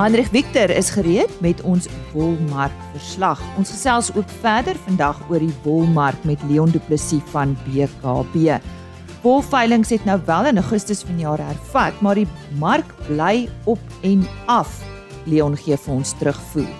Hendrik 0.00 0.30
Victor 0.32 0.70
is 0.72 0.88
gereed 0.96 1.28
met 1.44 1.58
ons 1.68 1.84
wolmark 2.14 2.72
verslag. 2.94 3.40
Ons 3.60 3.68
gesels 3.68 4.06
ook 4.16 4.30
verder 4.40 4.78
vandag 4.86 5.18
oor 5.28 5.42
die 5.44 5.52
wolmark 5.60 6.22
met 6.24 6.40
Leon 6.48 6.72
Du 6.72 6.80
Plessis 6.86 7.20
van 7.34 7.52
BKB. 7.66 8.56
Wolveilings 9.20 9.92
het 9.92 10.06
nou 10.08 10.16
wel 10.24 10.48
in 10.48 10.60
Augustus 10.62 11.02
vanjaar 11.04 11.42
hervat, 11.44 12.00
maar 12.00 12.16
die 12.16 12.24
mark 12.56 12.94
bly 13.10 13.44
op 13.68 13.82
en 14.00 14.24
af. 14.48 14.72
Leon 15.28 15.58
gee 15.60 15.76
vir 15.76 15.92
ons 15.98 16.14
terugvoer. 16.16 16.72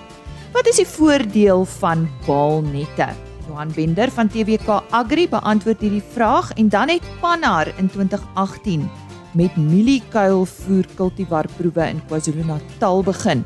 Wat 0.57 0.71
is 0.73 0.81
die 0.81 0.89
voordeel 0.89 1.67
van 1.77 2.07
baalnette? 2.25 3.11
Johan 3.45 3.69
Bender 3.77 4.09
van 4.17 4.33
TWK 4.33 4.81
Agri 4.89 5.29
beantwoord 5.29 5.85
hierdie 5.85 6.07
vraag 6.17 6.55
en 6.57 6.73
dan 6.73 6.89
het 6.89 7.05
Pannar 7.21 7.69
in 7.77 7.85
2018 7.93 8.89
met 9.33 9.55
mieliekuilvoer 9.55 10.85
kultivarproewe 10.95 11.87
in 11.89 12.01
KwaZulu-Natal 12.07 13.03
begin. 13.03 13.43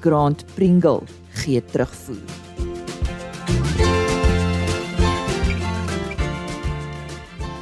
Grant 0.00 0.44
Pringle 0.54 1.02
gee 1.42 1.64
terugvoer. 1.64 2.40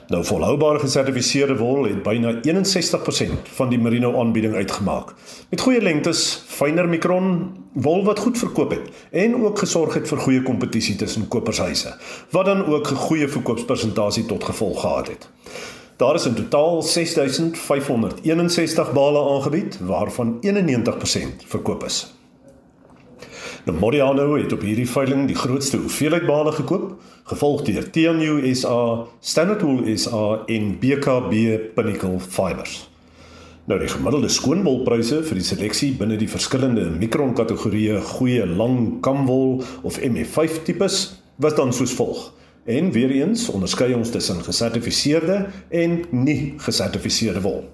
Nou 0.08 0.22
volhoubare 0.24 0.80
gesertifiseerde 0.80 1.58
wol 1.60 1.84
het 1.84 2.04
byna 2.04 2.32
61% 2.40 3.50
van 3.58 3.70
die 3.70 3.80
merino 3.80 4.20
aanbieding 4.20 4.54
uitgemaak. 4.56 5.12
Met 5.50 5.62
goeie 5.62 5.82
lengtes, 5.82 6.44
fyner 6.48 6.88
mikron 6.88 7.58
wol 7.74 8.06
wat 8.08 8.20
goed 8.24 8.38
verkoop 8.40 8.72
het 8.72 8.88
en 9.12 9.36
ook 9.44 9.60
gesorg 9.60 9.94
het 10.00 10.08
vir 10.08 10.24
goeie 10.24 10.44
kompetisie 10.48 10.96
tussen 10.96 11.28
kopershuise, 11.28 11.92
wat 12.32 12.46
dan 12.46 12.66
ook 12.66 12.92
'n 12.92 12.96
goeie 12.96 13.28
verkoopspersentasie 13.28 14.26
tot 14.26 14.44
gevolg 14.44 14.82
gehad 14.82 15.08
het. 15.08 15.30
Daar 15.98 16.16
is 16.16 16.26
in 16.26 16.36
totaal 16.36 16.82
6561 16.82 18.94
bale 18.94 19.36
aangebied 19.36 19.80
waarvan 19.80 20.38
91% 20.42 21.44
verkoop 21.46 21.84
is. 21.84 22.14
Modiano 23.74 24.36
het 24.38 24.54
op 24.54 24.62
hierdie 24.64 24.88
veiling 24.88 25.26
die 25.28 25.36
grootste 25.36 25.78
hoeveelheid 25.82 26.24
bale 26.28 26.52
gekoop, 26.56 26.94
gevolg 27.28 27.66
deur 27.68 27.90
TNU 27.92 28.54
SA, 28.56 29.08
Standard 29.20 29.62
Wool 29.66 29.90
SA 29.98 30.44
en 30.46 30.70
BKB 30.80 31.34
Pinnacle 31.76 32.20
Fibers. 32.20 32.86
Nou 33.68 33.76
die 33.82 33.90
gemiddelde 33.92 34.30
skoonwolpryse 34.32 35.20
vir 35.28 35.42
die 35.42 35.44
seleksie 35.44 35.92
binne 36.00 36.16
die 36.16 36.30
verskillende 36.32 36.86
mikron 36.94 37.36
kategorieë 37.36 38.00
goeie 38.14 38.48
lang 38.48 39.02
kamwol 39.04 39.58
of 39.84 40.00
MF5 40.00 40.62
tipes 40.70 41.02
was 41.36 41.60
dan 41.60 41.76
soos 41.76 41.92
volg. 42.00 42.30
En 42.72 42.94
weer 42.96 43.12
eens 43.20 43.50
onderskei 43.52 43.92
ons 43.96 44.16
tussen 44.16 44.40
gesertifiseerde 44.48 45.42
en 45.68 46.02
nie 46.12 46.54
gesertifiseerde 46.64 47.44
wol. 47.44 47.66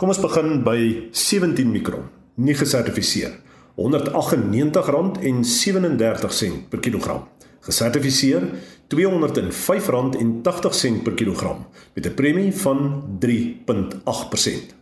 Kom 0.00 0.08
ons 0.08 0.24
begin 0.24 0.62
by 0.64 0.78
17 1.12 1.68
mikron, 1.68 2.08
nie 2.40 2.56
gesertifiseer. 2.56 3.36
R198.37 3.76 6.68
per 6.68 6.80
kilogram. 6.80 7.28
Gesertifiseer 7.60 8.50
R205.80 8.88 11.02
per 11.02 11.14
kilogram 11.14 11.66
met 11.94 12.06
'n 12.06 12.14
premie 12.14 12.52
van 12.52 13.04
3.8%. 13.18 14.74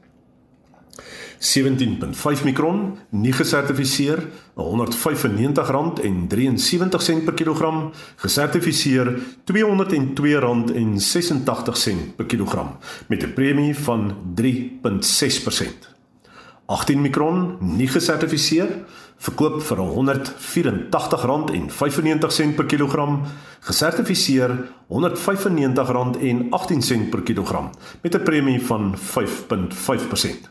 17.5 1.40 2.44
mikron, 2.44 2.98
nie 3.10 3.32
gesertifiseer, 3.32 4.28
R195.73 4.56 7.24
per 7.24 7.34
kilogram, 7.34 7.92
gesertifiseer 8.16 9.18
R202.86 9.48 9.54
per 12.16 12.26
kilogram 12.26 12.76
met 13.08 13.22
'n 13.22 13.32
premie 13.32 13.76
van 13.76 14.16
3.6%. 14.34 15.89
18 16.70 17.02
mikron, 17.02 17.56
nie 17.60 17.88
gesertifiseer, 17.90 18.68
verkoop 19.20 19.58
vir 19.66 19.78
R184.95 19.82 22.54
per 22.56 22.66
kilogram, 22.70 23.20
gesertifiseer 23.66 24.54
R195.18 24.86 27.10
per 27.10 27.22
kilogram 27.26 27.74
met 28.02 28.14
'n 28.14 28.22
premie 28.22 28.62
van 28.62 28.94
5.5%. 28.96 30.50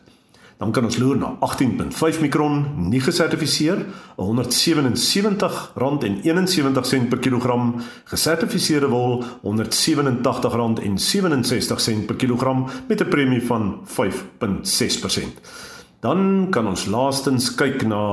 Dan 0.58 0.72
kan 0.72 0.84
ons 0.84 0.98
loer 0.98 1.16
na 1.16 1.36
18.5 1.40 2.20
mikron, 2.20 2.66
nie 2.76 3.00
gesertifiseer, 3.00 3.86
R177.71 4.16 7.08
per 7.08 7.18
kilogram, 7.18 7.74
gesertifiseerde 8.04 8.88
wol 8.88 9.24
R187.67 9.42 12.04
per 12.06 12.16
kilogram 12.16 12.66
met 12.88 13.00
'n 13.00 13.08
premie 13.08 13.46
van 13.46 13.80
5.6%. 13.84 15.40
Dan 16.00 16.48
kan 16.50 16.66
ons 16.66 16.86
laastens 16.88 17.54
kyk 17.54 17.84
na 17.88 18.04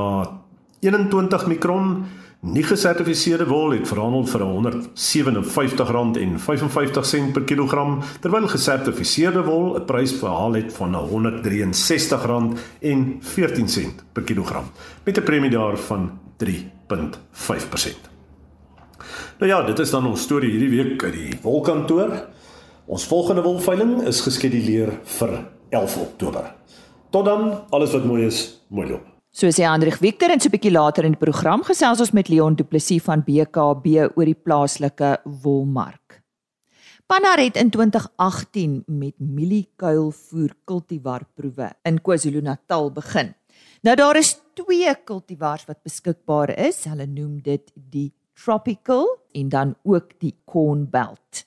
21 0.84 1.48
mikron 1.48 2.06
nie 2.46 2.62
gesertifiseerde 2.64 3.48
wol 3.50 3.72
het 3.74 3.88
verhandel 3.90 4.28
vir 4.30 4.44
R157.55 4.46 7.32
per 7.34 7.42
kilogram 7.50 7.96
terwyl 8.22 8.46
gesertifiseerde 8.52 9.42
wol 9.48 9.76
'n 9.80 9.86
prys 9.86 10.14
verhaal 10.20 10.54
het 10.54 10.74
van 10.74 10.96
R163.14 10.96 13.92
per 14.14 14.24
kilogram 14.24 14.64
met 15.04 15.18
'n 15.18 15.24
premie 15.24 15.50
daarvan 15.50 16.20
3.5%. 16.38 18.10
Nou 19.40 19.52
ja, 19.52 19.64
dit 19.64 19.80
is 19.80 19.90
dan 19.90 20.08
ons 20.08 20.22
storie 20.22 20.52
hierdie 20.52 20.84
week 20.84 21.04
uit 21.04 21.14
die 21.14 21.40
wolkantoor. 21.42 22.26
Ons 22.86 23.06
volgende 23.06 23.42
wolveiling 23.42 24.08
is 24.08 24.22
geskeduleer 24.22 25.00
vir 25.04 25.46
11 25.70 25.98
Oktober. 25.98 26.56
Tot 27.10 27.26
dan, 27.26 27.64
alles 27.70 27.94
wat 27.96 28.04
mooi 28.06 28.26
is, 28.26 28.60
mooi 28.68 28.90
loop. 28.90 29.06
So 29.32 29.48
sê 29.54 29.68
Hendrik 29.68 30.00
Victor 30.02 30.32
en 30.34 30.40
so 30.40 30.50
'n 30.50 30.56
bietjie 30.56 30.72
later 30.72 31.06
in 31.06 31.14
die 31.14 31.20
program 31.26 31.64
gesels 31.64 32.00
ons 32.00 32.12
met 32.12 32.28
Leon 32.28 32.56
Du 32.56 32.64
Plessis 32.64 33.04
van 33.04 33.22
BKB 33.22 34.10
oor 34.16 34.26
die 34.26 34.34
plaaslike 34.34 35.22
wolmark. 35.44 36.24
Pannar 37.08 37.40
het 37.40 37.56
in 37.56 37.70
2018 37.70 38.84
met 38.88 39.14
mieliekuilvoer 39.20 40.56
kultivarproewe 40.66 41.70
in 41.84 42.02
KwaZulu-Natal 42.02 42.92
begin. 42.92 43.36
Nou 43.82 43.96
daar 43.96 44.18
is 44.18 44.42
twee 44.54 44.96
kultivars 45.06 45.66
wat 45.66 45.84
beskikbaar 45.84 46.50
is. 46.58 46.84
Hulle 46.84 47.06
noem 47.06 47.42
dit 47.42 47.72
die 47.76 48.12
Tropical 48.34 49.08
en 49.34 49.50
dan 49.50 49.76
ook 49.84 50.20
die 50.20 50.36
Corn 50.46 50.90
Belt. 50.90 51.46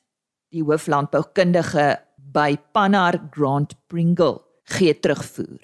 Die 0.50 0.62
hooflandboukundige 0.62 2.00
by 2.17 2.56
Pannar 2.73 3.20
Grant 3.31 3.75
Pringle 3.87 4.50
gee 4.78 4.94
terugvoer. 4.94 5.61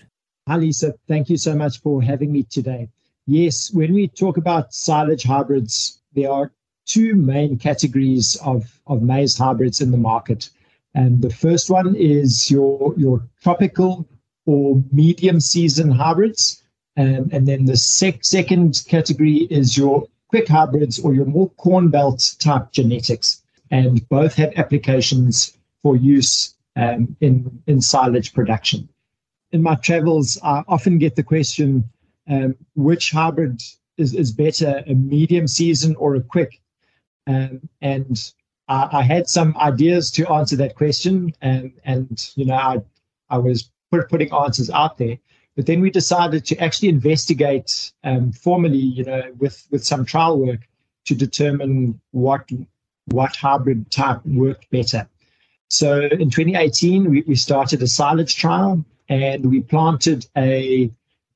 Hi 0.48 0.56
Lisa, 0.56 0.94
thank 1.08 1.28
you 1.28 1.36
so 1.36 1.54
much 1.54 1.80
for 1.80 2.02
having 2.02 2.32
me 2.32 2.42
today. 2.42 2.88
Yes, 3.26 3.72
when 3.72 3.92
we 3.92 4.08
talk 4.08 4.36
about 4.36 4.72
silage 4.72 5.24
hybrids, 5.24 6.00
there 6.14 6.30
are 6.30 6.52
two 6.86 7.14
main 7.14 7.58
categories 7.58 8.36
of, 8.44 8.80
of 8.86 9.02
maize 9.02 9.36
hybrids 9.36 9.80
in 9.80 9.90
the 9.90 9.98
market. 9.98 10.50
And 10.94 11.20
the 11.20 11.30
first 11.30 11.68
one 11.68 11.94
is 11.96 12.50
your, 12.50 12.94
your 12.96 13.22
tropical 13.42 14.06
or 14.46 14.82
medium 14.92 15.40
season 15.40 15.90
hybrids. 15.90 16.62
And, 16.96 17.32
and 17.32 17.46
then 17.46 17.66
the 17.66 17.76
sec- 17.76 18.24
second 18.24 18.84
category 18.88 19.48
is 19.50 19.76
your 19.76 20.06
quick 20.28 20.48
hybrids 20.48 20.98
or 20.98 21.12
your 21.12 21.26
more 21.26 21.50
corn 21.50 21.88
belt 21.88 22.36
type 22.38 22.72
genetics. 22.72 23.42
And 23.70 24.08
both 24.08 24.34
have 24.36 24.52
applications 24.56 25.58
for 25.82 25.96
use 25.96 26.54
um, 26.76 27.16
in, 27.20 27.62
in 27.66 27.80
silage 27.80 28.32
production. 28.32 28.88
In 29.52 29.62
my 29.62 29.76
travels, 29.76 30.38
I 30.42 30.62
often 30.68 30.98
get 30.98 31.16
the 31.16 31.22
question, 31.22 31.84
um, 32.28 32.56
which 32.74 33.10
hybrid 33.10 33.62
is, 33.96 34.14
is 34.14 34.32
better, 34.32 34.82
a 34.86 34.94
medium 34.94 35.46
season 35.46 35.96
or 35.96 36.16
a 36.16 36.20
quick? 36.20 36.60
Um, 37.26 37.68
and 37.80 38.32
I, 38.68 38.88
I, 38.92 39.02
had 39.02 39.28
some 39.28 39.56
ideas 39.56 40.10
to 40.12 40.30
answer 40.30 40.56
that 40.56 40.76
question, 40.76 41.32
and 41.40 41.72
and 41.84 42.30
you 42.36 42.44
know 42.44 42.54
I 42.54 42.82
I 43.28 43.38
was 43.38 43.70
put, 43.90 44.08
putting 44.08 44.32
answers 44.32 44.70
out 44.70 44.98
there, 44.98 45.18
but 45.56 45.66
then 45.66 45.80
we 45.80 45.90
decided 45.90 46.44
to 46.46 46.58
actually 46.58 46.90
investigate 46.90 47.92
um, 48.04 48.32
formally, 48.32 48.78
you 48.78 49.04
know, 49.04 49.22
with 49.38 49.66
with 49.70 49.84
some 49.84 50.04
trial 50.04 50.38
work 50.38 50.60
to 51.06 51.14
determine 51.14 52.00
what 52.12 52.48
what 53.06 53.34
hybrid 53.34 53.90
type 53.90 54.24
worked 54.24 54.70
better. 54.70 55.08
So 55.68 56.02
in 56.02 56.30
2018, 56.30 57.10
we, 57.10 57.22
we 57.22 57.34
started 57.34 57.82
a 57.82 57.88
silage 57.88 58.36
trial 58.36 58.84
and 59.08 59.50
we 59.50 59.60
planted 59.60 60.26
a 60.36 60.90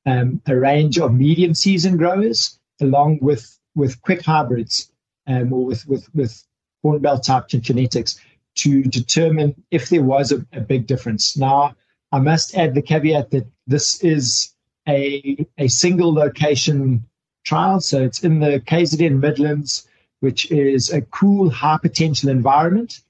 um, 0.07 0.41
a 0.47 0.57
range 0.57 0.99
of 0.99 1.13
medium 1.13 1.55
season 1.55 1.97
growers 1.97 2.59
along 2.81 3.19
with 3.21 3.59
with 3.75 4.01
quick 4.03 4.23
hybrids 4.23 4.91
um, 5.27 5.53
or 5.53 5.65
with 5.65 5.87
with 5.87 6.09
with 6.15 6.45
corn 6.83 7.01
belt 7.01 7.25
type 7.25 7.49
genetics 7.49 8.19
to 8.55 8.83
determine 8.83 9.55
if 9.71 9.89
there 9.89 10.03
was 10.03 10.33
a, 10.33 10.45
a, 10.53 10.61
big 10.61 10.87
difference. 10.87 11.37
Now, 11.37 11.77
I 12.11 12.19
must 12.19 12.57
add 12.57 12.75
the 12.75 12.83
caveat 12.83 13.31
that 13.31 13.47
this 13.67 14.03
is 14.03 14.55
a 14.89 15.47
a 15.59 15.69
single 15.69 16.13
location 16.13 17.05
trial, 17.45 17.81
so 17.81 18.03
it's 18.03 18.25
in 18.25 18.41
the 18.41 18.61
KZN 18.61 19.21
Midlands, 19.21 19.87
which 20.21 20.51
is 20.51 20.91
a 20.91 21.03
cool, 21.03 21.51
high 21.51 21.79
potential 21.81 22.29
environment. 22.31 23.01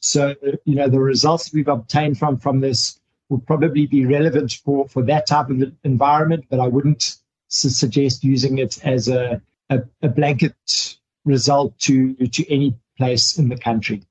So, 0.00 0.34
you 0.64 0.74
know, 0.74 0.88
the 0.88 1.00
results 1.00 1.52
we've 1.52 1.68
obtained 1.68 2.18
from 2.18 2.38
from 2.38 2.60
this 2.60 2.97
will 3.28 3.40
probably 3.40 3.86
be 3.86 4.06
relevant 4.06 4.52
for, 4.64 4.88
for 4.88 5.02
that 5.02 5.26
type 5.26 5.50
of 5.50 5.72
environment, 5.84 6.44
but 6.48 6.60
I 6.60 6.66
wouldn't 6.66 7.16
su- 7.48 7.68
suggest 7.68 8.24
using 8.24 8.58
it 8.58 8.84
as 8.84 9.08
a, 9.08 9.40
a, 9.70 9.80
a, 10.02 10.08
blanket 10.08 10.96
result 11.24 11.78
to, 11.80 12.14
to 12.14 12.52
any 12.52 12.74
place 12.96 13.38
in 13.38 13.48
the 13.48 13.58
country. 13.58 14.02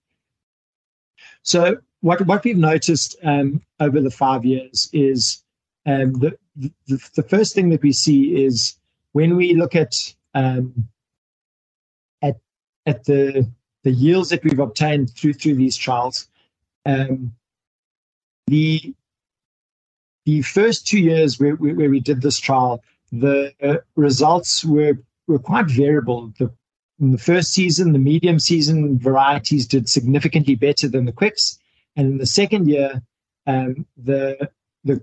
So 1.42 1.78
what, 2.02 2.22
what 2.28 2.44
we've 2.44 2.58
noticed 2.58 3.16
um, 3.24 3.62
over 3.80 4.02
the 4.02 4.12
five 4.12 4.46
years 4.46 4.90
is 4.94 5.44
um, 5.86 6.14
the, 6.14 6.38
the, 6.56 7.10
the, 7.16 7.24
first 7.24 7.56
thing 7.56 7.70
that 7.70 7.82
we 7.82 7.94
see 7.94 8.44
is 8.44 8.78
when 9.14 9.36
we 9.36 9.54
look 9.54 9.76
at 9.76 9.94
um, 10.34 10.90
at, 12.22 12.36
at 12.86 13.06
the, 13.06 13.50
the 13.84 13.92
yields 13.92 14.30
that 14.30 14.44
we've 14.44 14.60
obtained 14.60 15.12
through, 15.12 15.34
through 15.34 15.56
these 15.56 15.78
trials, 15.78 16.28
um, 16.86 17.34
the 18.48 18.94
the 20.28 20.42
first 20.42 20.86
two 20.86 21.00
years 21.00 21.40
where, 21.40 21.56
where 21.56 21.90
we 21.90 22.02
did 22.02 22.22
this 22.22 22.38
trial, 22.38 22.84
the 23.14 23.54
uh, 23.64 23.78
results 23.96 24.66
were, 24.66 25.00
were 25.26 25.40
quite 25.40 25.68
variable. 25.68 26.34
The, 26.38 26.52
in 27.00 27.14
the 27.14 27.18
first 27.18 27.54
season, 27.54 27.94
the 27.94 28.00
medium 28.00 28.38
season 28.38 29.00
varieties 29.00 29.66
did 29.66 29.88
significantly 29.88 30.56
better 30.56 30.90
than 30.90 31.06
the 31.06 31.14
quicks. 31.14 31.58
And 31.96 32.08
in 32.12 32.18
the 32.18 32.26
second 32.26 32.68
year, 32.68 33.02
um, 33.46 33.86
the, 33.96 34.50
the 34.84 35.02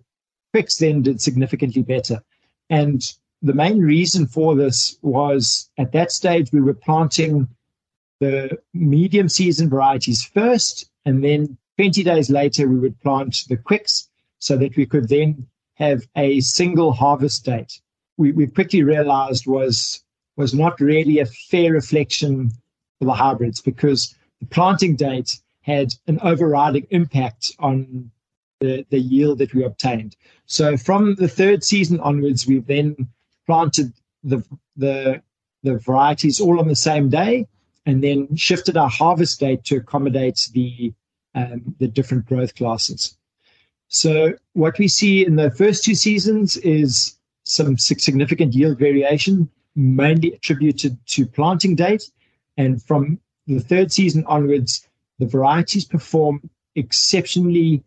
quicks 0.53 0.77
then 0.77 1.01
did 1.01 1.23
significantly 1.23 1.81
better. 1.81 2.23
And 2.69 3.03
the 3.41 3.55
main 3.55 3.81
reason 3.81 4.27
for 4.27 4.55
this 4.55 4.99
was 5.01 5.71
at 5.79 5.93
that 5.93 6.13
stage, 6.13 6.53
we 6.53 6.61
were 6.61 6.75
planting 6.75 7.49
the 8.21 8.59
medium 8.75 9.31
season 9.31 9.71
varieties 9.71 10.23
first, 10.23 10.91
and 11.07 11.25
then 11.25 11.57
20 11.79 12.05
days 12.05 12.29
later, 12.29 12.69
we 12.69 12.79
would 12.79 13.01
plant 13.01 13.45
the 13.49 13.57
quicks 13.57 14.11
so 14.45 14.59
that 14.59 14.77
we 14.77 14.85
could 14.85 15.09
then 15.09 15.47
have 15.77 16.03
a 16.17 16.39
single 16.41 16.93
harvest 16.93 17.47
date. 17.47 17.81
We, 18.19 18.33
we 18.33 18.47
quickly 18.47 18.83
realized 18.83 19.47
was 19.47 20.05
was 20.37 20.53
not 20.53 20.81
really 20.81 21.19
a 21.19 21.27
fair 21.51 21.73
reflection 21.73 22.51
for 22.99 23.07
the 23.07 23.15
hybrids 23.15 23.61
because 23.63 24.15
the 24.41 24.47
planting 24.47 24.97
date 24.97 25.41
had 25.63 25.95
an 26.09 26.19
overriding 26.23 26.87
impact 26.91 27.53
on 27.59 28.11
the, 28.61 28.85
the 28.91 28.99
yield 28.99 29.39
that 29.39 29.55
we 29.55 29.65
obtained. 29.65 30.17
So 30.47 30.77
from 30.77 31.15
the 31.15 31.29
third 31.29 31.65
season 31.65 31.99
onwards, 32.01 32.47
we've 32.47 32.67
then 32.67 33.09
planted 33.47 33.95
the 34.23 34.45
the 34.77 35.23
the 35.63 35.79
varieties 35.79 36.39
all 36.39 36.61
on 36.61 36.69
the 36.69 36.77
same 36.91 37.09
day, 37.09 37.47
and 37.87 38.05
then 38.05 38.37
shifted 38.37 38.77
our 38.77 38.91
harvest 38.91 39.41
date 39.41 39.65
to 39.65 39.77
accommodate 39.77 40.51
the 40.53 40.93
um, 41.35 41.75
the 41.79 41.89
different 41.89 42.27
growth 42.27 42.55
classes. 42.55 43.17
So 43.95 44.33
what 44.55 44.77
we 44.81 44.89
see 44.89 45.25
in 45.25 45.37
the 45.37 45.53
first 45.53 45.85
two 45.85 45.95
seasons 45.95 46.57
is 46.57 47.17
some 47.45 47.79
significant 47.79 48.53
yield 48.53 48.77
variation, 48.77 49.49
mainly 49.77 50.33
attributed 50.33 50.99
to 51.11 51.27
planting 51.27 51.77
date. 51.77 52.11
And 52.57 52.83
from 52.83 53.21
the 53.47 53.61
third 53.61 53.93
season 53.93 54.25
onwards, 54.27 54.85
the 55.21 55.27
varieties 55.27 55.85
perform 55.85 56.51
exceptionally 56.75 57.85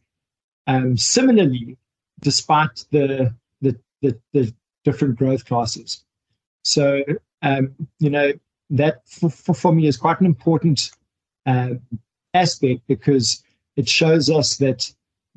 um, 0.65 0.95
similarly, 0.95 1.77
despite 2.21 2.85
the, 2.91 3.35
the, 3.59 3.77
the, 4.01 4.17
the 4.31 4.53
different 4.85 5.17
growth 5.17 5.43
classes. 5.43 6.05
So, 6.63 7.03
um, 7.41 7.75
you 7.99 8.09
know, 8.09 8.31
that 8.69 9.05
for, 9.09 9.29
for, 9.29 9.53
for, 9.53 9.73
me 9.73 9.87
is 9.87 9.97
quite 9.97 10.21
an 10.21 10.25
important 10.25 10.89
uh, 11.45 11.71
aspect 12.33 12.87
because 12.87 13.43
it 13.75 13.89
shows 13.89 14.29
us 14.29 14.55
that 14.57 14.89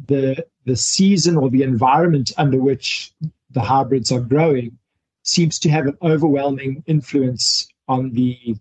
the 0.07 0.47
the 0.71 0.77
season 0.77 1.37
or 1.37 1.51
the 1.51 1.65
environment 1.65 2.31
under 2.39 2.59
which 2.59 3.13
the 3.51 3.61
hybrids 3.61 4.13
are 4.13 4.21
growing 4.21 4.79
seems 5.25 5.59
to 5.59 5.69
have 5.69 5.85
an 5.87 5.99
overwhelming 6.01 6.85
influence 6.87 7.67
on 7.89 8.13
the 8.13 8.55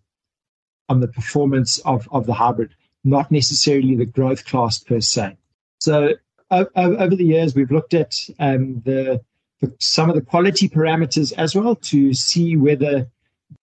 on 0.89 1.01
the 1.01 1.07
performance 1.07 1.77
of, 1.85 2.09
of 2.11 2.25
the 2.25 2.33
hybrid, 2.33 2.73
not 3.03 3.29
necessarily 3.31 3.95
the 3.95 4.07
growth 4.07 4.43
class 4.45 4.79
per 4.79 4.99
se. 4.99 5.37
So 5.79 6.15
over 6.49 7.15
the 7.15 7.25
years, 7.35 7.53
we've 7.53 7.69
looked 7.69 7.93
at 7.93 8.15
um, 8.39 8.81
the, 8.85 9.21
the, 9.61 9.71
some 9.77 10.09
of 10.09 10.15
the 10.15 10.23
quality 10.23 10.67
parameters 10.67 11.31
as 11.37 11.53
well 11.53 11.75
to 11.75 12.15
see 12.15 12.57
whether 12.57 13.07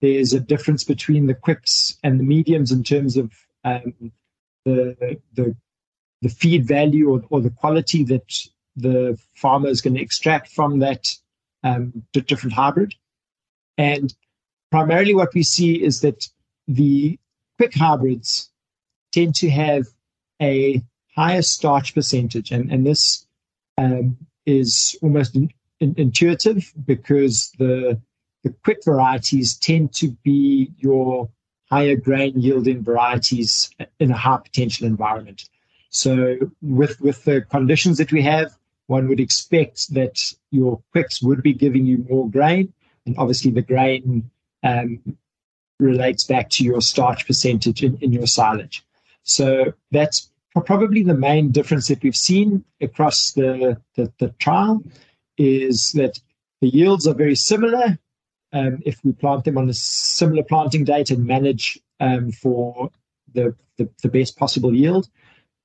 there's 0.00 0.32
a 0.32 0.38
difference 0.38 0.84
between 0.84 1.26
the 1.26 1.34
quicks 1.34 1.98
and 2.04 2.20
the 2.20 2.24
mediums 2.24 2.70
in 2.70 2.84
terms 2.84 3.16
of 3.16 3.32
um, 3.64 4.12
the, 4.64 5.18
the 5.34 5.56
the 6.26 6.34
feed 6.34 6.66
value 6.66 7.08
or, 7.08 7.22
or 7.30 7.40
the 7.40 7.50
quality 7.50 8.02
that 8.02 8.48
the 8.74 9.16
farmer 9.36 9.68
is 9.68 9.80
going 9.80 9.94
to 9.94 10.02
extract 10.02 10.50
from 10.50 10.80
that 10.80 11.06
um, 11.62 12.02
different 12.12 12.52
hybrid. 12.52 12.96
And 13.78 14.12
primarily 14.72 15.14
what 15.14 15.34
we 15.34 15.44
see 15.44 15.80
is 15.80 16.00
that 16.00 16.28
the 16.66 17.16
quick 17.58 17.74
hybrids 17.74 18.50
tend 19.12 19.36
to 19.36 19.48
have 19.50 19.86
a 20.42 20.82
higher 21.14 21.42
starch 21.42 21.94
percentage. 21.94 22.50
And, 22.50 22.72
and 22.72 22.84
this 22.84 23.24
um, 23.78 24.16
is 24.46 24.98
almost 25.02 25.36
in, 25.36 25.50
in, 25.78 25.94
intuitive 25.96 26.72
because 26.84 27.52
the, 27.58 28.00
the 28.42 28.52
quick 28.64 28.78
varieties 28.84 29.56
tend 29.56 29.94
to 29.94 30.10
be 30.24 30.72
your 30.78 31.28
higher 31.70 31.94
grain 31.94 32.40
yielding 32.40 32.82
varieties 32.82 33.70
in 34.00 34.10
a 34.10 34.16
high 34.16 34.38
potential 34.38 34.88
environment. 34.88 35.48
So 35.96 36.36
with 36.60 37.00
with 37.00 37.24
the 37.24 37.40
conditions 37.40 37.96
that 37.96 38.12
we 38.12 38.20
have, 38.20 38.54
one 38.86 39.08
would 39.08 39.18
expect 39.18 39.94
that 39.94 40.20
your 40.50 40.82
quicks 40.92 41.22
would 41.22 41.42
be 41.42 41.54
giving 41.54 41.86
you 41.86 42.04
more 42.10 42.28
grain, 42.28 42.74
and 43.06 43.16
obviously 43.16 43.50
the 43.50 43.62
grain 43.62 44.30
um, 44.62 45.16
relates 45.80 46.24
back 46.24 46.50
to 46.50 46.64
your 46.64 46.82
starch 46.82 47.26
percentage 47.26 47.82
in, 47.82 47.96
in 48.02 48.12
your 48.12 48.26
silage. 48.26 48.84
So 49.22 49.72
that's 49.90 50.30
probably 50.66 51.02
the 51.02 51.14
main 51.14 51.50
difference 51.50 51.88
that 51.88 52.02
we've 52.02 52.16
seen 52.16 52.62
across 52.82 53.32
the, 53.32 53.80
the, 53.94 54.12
the 54.18 54.28
trial 54.38 54.82
is 55.38 55.92
that 55.92 56.20
the 56.60 56.68
yields 56.68 57.06
are 57.06 57.14
very 57.14 57.36
similar 57.36 57.98
um, 58.52 58.82
if 58.84 59.02
we 59.02 59.12
plant 59.12 59.44
them 59.44 59.56
on 59.56 59.70
a 59.70 59.74
similar 59.74 60.42
planting 60.42 60.84
date 60.84 61.10
and 61.10 61.26
manage 61.26 61.78
um, 62.00 62.32
for 62.32 62.90
the, 63.32 63.54
the, 63.76 63.88
the, 64.02 64.08
best 64.08 64.38
possible 64.38 64.74
yield 64.74 65.08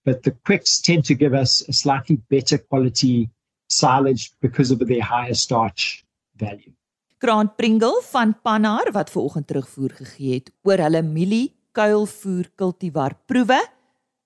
but 0.03 0.23
the 0.23 0.31
quicks 0.45 0.81
tend 0.81 1.05
to 1.05 1.15
give 1.15 1.33
us 1.33 1.63
a 1.69 1.73
slightly 1.73 2.17
better 2.29 2.57
quality 2.57 3.29
silage 3.67 4.31
because 4.41 4.71
of 4.71 4.79
their 4.87 5.01
higher 5.01 5.33
starch 5.33 6.03
value. 6.35 6.73
Grant 7.17 7.55
Pringle 7.55 8.01
van 8.09 8.41
Pannar 8.41 8.91
wat 8.91 9.09
vanoggend 9.09 9.47
terugvoer 9.47 9.89
gegee 9.93 10.33
het 10.33 10.51
oor 10.65 10.77
hulle 10.81 11.01
mielie 11.05 11.53
kuilvoer 11.71 12.49
kultivar 12.57 13.13
proewe 13.25 13.61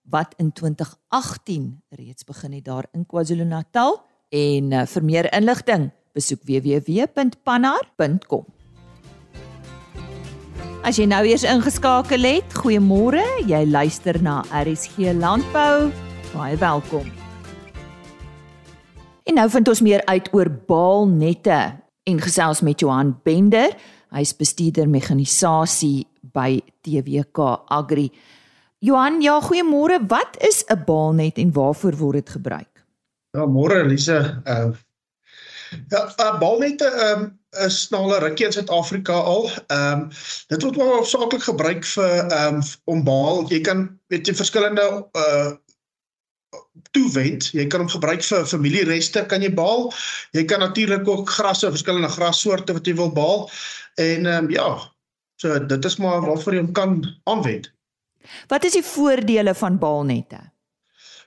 wat 0.10 0.34
in 0.38 0.52
2018 0.54 1.82
reeds 2.00 2.24
begin 2.24 2.54
het 2.54 2.66
daar 2.66 2.88
in 2.94 3.06
KwaZulu-Natal 3.06 4.00
en 4.30 4.72
uh, 4.72 4.86
vir 4.86 5.04
meer 5.04 5.34
inligting 5.34 5.92
besoek 6.16 6.42
www.pannar.com 6.48 8.46
As 10.86 11.00
jy 11.02 11.08
nou 11.10 11.24
eers 11.26 11.42
ingeskakel 11.50 12.28
het, 12.28 12.52
goeiemôre. 12.62 13.24
Jy 13.50 13.64
luister 13.74 14.20
na 14.22 14.44
RSG 14.54 15.16
Landbou. 15.18 15.88
Baie 16.30 16.60
welkom. 16.62 17.08
En 19.26 19.40
nou 19.40 19.48
vind 19.50 19.72
ons 19.74 19.82
meer 19.82 20.04
uit 20.06 20.30
oor 20.38 20.52
baalnette 20.70 21.58
en 22.06 22.22
gesels 22.22 22.62
met 22.62 22.86
Johan 22.86 23.16
Bender. 23.26 23.74
Hy's 24.14 24.36
bestuurder 24.38 24.86
mekanisasie 24.86 26.06
by 26.22 26.62
TWK 26.86 27.66
Agri. 27.74 28.12
Johan, 28.86 29.18
ja, 29.26 29.40
goeiemôre. 29.42 30.04
Wat 30.06 30.38
is 30.38 30.62
'n 30.70 30.86
baalnet 30.86 31.42
en 31.42 31.50
waarvoor 31.52 31.98
word 31.98 32.14
dit 32.22 32.30
gebruik? 32.30 32.86
Ja, 33.34 33.46
môre 33.46 33.82
Elise. 33.82 34.42
Uh 34.46 34.78
Ja, 35.90 36.06
uh, 36.20 36.40
baalnette 36.40 36.86
ehm 36.86 37.22
um, 37.22 37.34
is 37.66 37.88
nou 37.90 38.02
al 38.04 38.18
rukkie 38.20 38.46
in 38.46 38.52
Suid-Afrika 38.52 39.14
al. 39.14 39.50
Ehm 39.68 39.92
um, 39.92 40.08
dit 40.48 40.64
word 40.64 40.80
maar 40.80 40.96
hoofsaaklik 40.98 41.44
gebruik 41.44 41.86
vir 41.86 42.16
ehm 42.24 42.56
um, 42.56 42.64
om 42.84 43.04
baal. 43.04 43.46
Jy 43.52 43.62
kan 43.68 43.88
weet 44.14 44.28
jy 44.28 44.36
verskillende 44.36 44.90
uh 45.14 45.54
toewend. 46.96 47.50
Jy 47.52 47.66
kan 47.68 47.84
hom 47.84 47.90
gebruik 47.92 48.24
vir 48.24 48.46
familiereste, 48.48 49.24
kan 49.32 49.44
jy 49.44 49.52
baal. 49.56 49.90
Jy 50.36 50.46
kan 50.48 50.64
natuurlik 50.64 51.08
ook 51.08 51.30
grasse, 51.30 51.72
verskillende 51.72 52.12
grassoorte 52.12 52.76
wat 52.76 52.88
jy 52.88 52.96
wil 52.96 53.12
baal. 53.16 53.48
En 54.00 54.26
ehm 54.26 54.46
um, 54.46 54.52
ja, 54.52 54.70
so 55.42 55.60
dit 55.60 55.86
is 55.86 55.98
maar 55.98 56.22
waarvoor 56.26 56.54
jy 56.54 56.66
hom 56.66 56.74
kan 56.76 57.00
aanwend. 57.24 57.72
Wat 58.48 58.64
is 58.64 58.74
die 58.80 58.84
voordele 58.84 59.54
van 59.56 59.80
baalnette? 59.80 60.40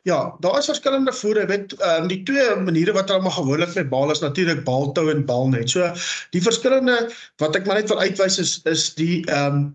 Ja, 0.03 0.37
daar 0.41 0.59
is 0.59 0.71
verskillende 0.71 1.13
voere. 1.13 1.47
Weet, 1.47 1.73
ehm 1.73 2.03
um, 2.03 2.09
die 2.09 2.23
twee 2.23 2.57
maniere 2.57 2.93
wat 2.93 3.09
hulle 3.09 3.23
maar 3.23 3.37
gewoonlik 3.37 3.75
met 3.75 3.89
baal 3.89 4.11
is 4.11 4.21
natuurlik 4.21 4.65
baaltou 4.65 5.11
en 5.11 5.25
baalnet. 5.25 5.71
So 5.71 5.93
die 6.31 6.43
verskillende 6.43 7.11
wat 7.37 7.57
ek 7.57 7.67
maar 7.67 7.81
net 7.81 7.89
wil 7.89 8.01
uitwys 8.01 8.39
is 8.39 8.61
is 8.65 8.95
die 8.95 9.25
ehm 9.27 9.55
um, 9.55 9.69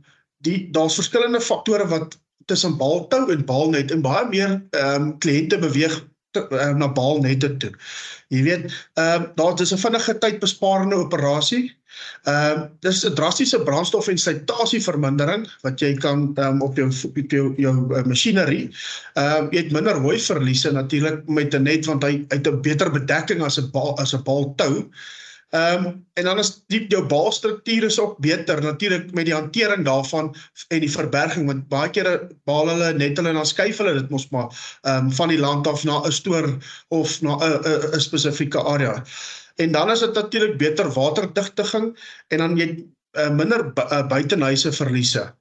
die 0.43 0.69
daar's 0.75 0.99
verskillende 0.99 1.41
faktore 1.41 1.87
wat 1.87 2.17
tussen 2.45 2.77
baaltou 2.77 3.31
en 3.31 3.45
baalnet 3.45 3.91
en 3.91 4.01
baie 4.01 4.25
meer 4.29 4.57
ehm 4.71 5.01
um, 5.01 5.13
kliënte 5.19 5.59
beweeg 5.59 6.01
uh, 6.39 6.73
na 6.77 6.89
baalnette 6.91 7.57
toe. 7.57 7.71
Jy 8.33 8.43
weet, 8.43 8.67
ehm 8.97 9.21
uh, 9.21 9.29
daar 9.35 9.55
dis 9.55 9.73
'n 9.73 9.77
vinnige 9.77 10.17
tydbesparende 10.17 10.95
operasie. 10.95 11.71
Ehm 12.23 12.59
uh, 12.59 12.63
dis 12.79 13.05
'n 13.05 13.13
drastiese 13.13 13.61
brandstof 13.63 14.07
en 14.07 14.17
slytasievermindering 14.17 15.47
wat 15.61 15.79
jy 15.79 15.93
kan 15.93 16.31
um, 16.35 16.61
op 16.61 16.75
jou 16.75 16.89
op 16.89 17.31
jou 17.31 17.53
jou 17.57 17.75
uh, 17.95 18.03
masjinerie. 18.03 18.69
Ehm 19.13 19.43
uh, 19.45 19.51
jy 19.51 19.63
het 19.63 19.71
minder 19.71 19.99
hooi 19.99 20.19
verliese 20.19 20.71
natuurlik 20.71 21.27
met 21.27 21.53
'n 21.53 21.63
net 21.63 21.85
want 21.85 22.03
hy 22.03 22.25
het 22.27 22.47
'n 22.47 22.61
beter 22.61 22.91
bedekking 22.91 23.41
as 23.41 23.59
'n 23.59 23.69
as 23.97 24.13
'n 24.13 24.23
bal 24.23 24.53
tou. 24.55 24.73
Ehm 24.77 25.21
um, 25.53 26.05
en 26.13 26.23
dan 26.23 26.39
is 26.39 26.63
die 26.67 26.85
jou 26.89 27.03
baalstruktuur 27.05 27.83
is 27.83 27.99
ook 27.99 28.17
beter 28.17 28.61
natuurlik 28.61 29.11
met 29.13 29.25
die 29.25 29.35
hantering 29.35 29.85
daarvan 29.85 30.31
en 30.67 30.79
die 30.79 30.91
verberging 30.91 31.45
want 31.49 31.67
baie 31.69 31.91
kere 31.93 32.15
baal 32.49 32.71
hulle 32.71 32.93
net 32.97 33.17
hulle 33.17 33.33
en 33.33 33.41
dan 33.41 33.49
skuif 33.49 33.77
hulle 33.81 33.93
dit 33.99 34.09
mos 34.13 34.29
maar 34.33 34.49
ehm 34.81 35.05
um, 35.05 35.11
van 35.19 35.29
die 35.29 35.39
land 35.39 35.67
af 35.67 35.83
na 35.83 36.01
'n 36.01 36.11
stoor 36.11 36.49
of 36.89 37.21
na 37.21 37.37
'n 37.37 37.59
'n 37.93 38.01
spesifieke 38.01 38.63
area. 38.63 39.03
En 39.55 39.71
dan 39.71 39.91
is 39.91 39.99
dit 39.99 40.13
natuurlik 40.13 40.57
beter 40.57 40.91
waterdigtiging 40.91 41.93
en 42.27 42.37
dan 42.37 42.57
jy 42.57 42.85
uh, 43.11 43.29
minder 43.29 43.71
uh, 43.75 44.07
buitenhuise 44.07 44.71
verliese. 44.71 45.33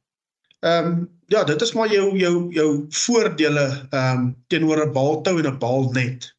Ehm 0.60 0.86
um, 0.86 1.08
ja, 1.26 1.44
dit 1.44 1.62
is 1.62 1.72
maar 1.72 1.92
jou 1.92 2.18
jou 2.18 2.52
jou 2.52 2.84
voordele 2.88 3.86
ehm 3.90 4.18
um, 4.18 4.36
teenoor 4.46 4.86
'n 4.86 4.92
baaltou 4.92 5.38
en 5.38 5.46
'n 5.52 5.58
baalnet. 5.58 6.36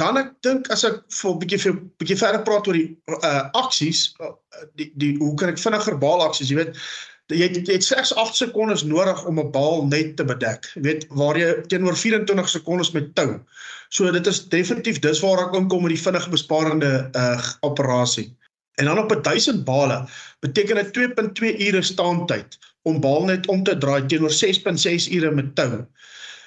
Dan 0.00 0.16
ek 0.16 0.32
dink 0.46 0.70
as 0.72 0.84
ek 0.88 1.02
vir 1.20 1.30
'n 1.30 1.40
bietjie 1.42 1.60
vir 1.62 1.72
'n 1.72 1.80
bietjie 2.00 2.18
verder 2.22 2.42
praat 2.46 2.68
oor 2.68 2.78
die 2.78 2.88
uh 3.20 3.42
aksies, 3.62 4.14
uh, 4.24 4.32
die 4.80 4.90
die 5.02 5.14
hoe 5.20 5.34
kan 5.36 5.52
ek 5.52 5.60
vinniger 5.60 5.98
baal 6.00 6.24
aksies, 6.24 6.50
jy 6.52 6.56
weet, 6.60 6.78
jy 7.30 7.46
het, 7.46 7.68
het 7.68 7.84
slegs 7.84 8.14
8 8.22 8.38
sekondes 8.38 8.84
nodig 8.88 9.24
om 9.28 9.38
'n 9.38 9.52
baal 9.52 9.86
net 9.86 10.16
te 10.16 10.24
bedek. 10.24 10.70
Jy 10.74 10.82
weet, 10.88 11.06
waar 11.20 11.38
jy 11.38 11.50
teenoor 11.68 11.96
24 11.96 12.48
sekondes 12.48 12.92
met 12.96 13.14
tou. 13.14 13.40
So 13.90 14.10
dit 14.10 14.26
is 14.26 14.48
definitief 14.48 15.00
dis 15.00 15.20
waar 15.20 15.48
ek 15.48 15.56
inkom 15.58 15.82
met 15.82 15.94
die 15.94 16.04
vinnig 16.04 16.28
besparende 16.30 17.10
uh 17.14 17.40
operasie. 17.60 18.30
En 18.80 18.86
dan 18.86 18.98
op 18.98 19.12
1000 19.22 19.64
bale 19.64 20.08
beteken 20.40 20.76
dit 20.76 20.92
2.2 20.96 21.56
ure 21.68 21.82
staantyd 21.82 22.58
om 22.82 23.00
baal 23.00 23.24
net 23.24 23.46
om 23.46 23.62
te 23.62 23.76
draai 23.78 24.06
teenoor 24.06 24.32
6.6 24.32 25.10
ure 25.12 25.30
met 25.30 25.54
tou. 25.54 25.84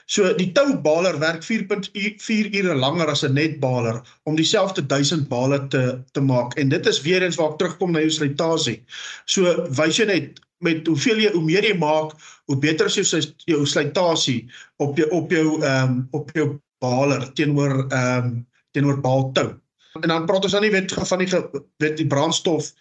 So 0.06 0.34
die 0.36 0.52
toubaler 0.52 1.18
werk 1.20 1.44
4.4 1.46 2.50
ure 2.60 2.76
langer 2.76 3.10
as 3.12 3.24
'n 3.24 3.34
netbaler 3.34 4.02
om 4.24 4.36
dieselfde 4.36 4.86
1000 4.86 5.28
bale 5.30 5.68
te 5.68 6.00
te 6.12 6.22
maak 6.22 6.58
en 6.58 6.70
dit 6.70 6.86
is 6.86 7.02
weer 7.02 7.24
eens 7.24 7.36
waar 7.36 7.52
ek 7.52 7.58
terugkom 7.58 7.92
na 7.92 8.00
jou 8.00 8.10
slytasie. 8.10 8.84
So 9.26 9.68
wys 9.70 9.98
jy 9.98 10.06
net 10.06 10.40
met 10.64 10.88
hoeveel 10.88 11.20
jy 11.20 11.32
hoe 11.32 11.44
meer 11.44 11.64
jy 11.64 11.78
maak, 11.78 12.16
hoe 12.46 12.58
beter 12.58 12.86
is 12.86 12.96
jou 12.96 13.22
jou 13.46 13.66
slytasie 13.66 14.50
op 14.78 14.98
jou 14.98 15.10
op 15.12 15.32
jou 15.32 15.62
ehm 15.62 15.90
um, 15.90 16.08
op 16.12 16.32
jou 16.34 16.60
baler 16.80 17.34
teenoor 17.34 17.86
ehm 17.90 18.26
um, 18.26 18.48
teenoor 18.72 19.02
baaltou. 19.02 19.54
En 20.02 20.10
dan 20.10 20.26
praat 20.26 20.44
ons 20.44 20.52
dan 20.52 20.64
nie 20.66 20.72
weet 20.74 20.94
van 20.94 21.22
die 21.22 21.30
weet 21.78 21.98
die 21.98 22.08
brandstof 22.10 22.72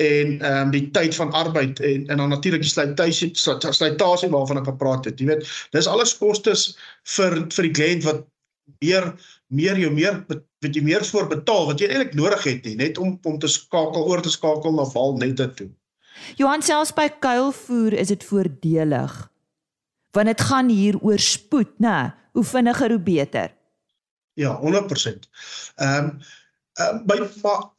en 0.00 0.36
ehm 0.40 0.66
um, 0.66 0.70
die 0.74 0.86
tyd 0.94 1.14
van 1.14 1.32
arbeid 1.36 1.80
en 1.80 2.06
en 2.08 2.22
dan 2.22 2.32
natuurlik 2.32 2.64
die 2.64 2.72
slytasie 2.72 3.30
slytasie 3.34 4.30
waarvan 4.32 4.62
ek 4.62 4.70
gepraat 4.72 5.08
het. 5.08 5.20
Jy 5.20 5.26
weet, 5.32 5.48
dis 5.76 5.88
alles 5.90 6.16
kostes 6.18 6.70
vir 7.16 7.42
vir 7.52 7.68
die 7.68 7.74
kliënt 7.78 8.06
wat 8.08 8.24
meer 8.80 9.12
meer 9.50 9.78
jou 9.78 9.90
meer 9.92 10.22
wat 10.28 10.76
jy 10.76 10.82
meer 10.84 11.04
voor 11.04 11.28
betaal 11.28 11.68
wat 11.72 11.82
jy 11.82 11.90
eintlik 11.90 12.16
nodig 12.18 12.46
het 12.48 12.64
nie, 12.68 12.76
net 12.80 12.98
om 12.98 13.18
om 13.28 13.38
te 13.38 13.50
skakel 13.50 14.06
oor 14.06 14.22
te 14.24 14.32
skakel 14.32 14.74
na 14.76 14.86
val 14.94 15.16
net 15.20 15.42
toe. 15.58 15.70
Johan 16.36 16.62
selfs 16.62 16.92
by 16.96 17.08
kuilvoer 17.22 17.96
is 17.98 18.12
dit 18.12 18.24
voordelig. 18.24 19.14
Want 20.16 20.26
dit 20.26 20.40
gaan 20.40 20.68
hier 20.68 20.98
oor 21.06 21.18
spoed, 21.22 21.70
né? 21.78 22.10
Hoe 22.34 22.44
vinniger 22.44 22.90
hoe 22.90 23.02
beter. 23.02 23.52
Ja, 24.38 24.56
100%. 24.58 25.28
Ehm 25.76 26.04
um, 26.04 26.20
uh, 26.78 26.94
by 27.06 27.18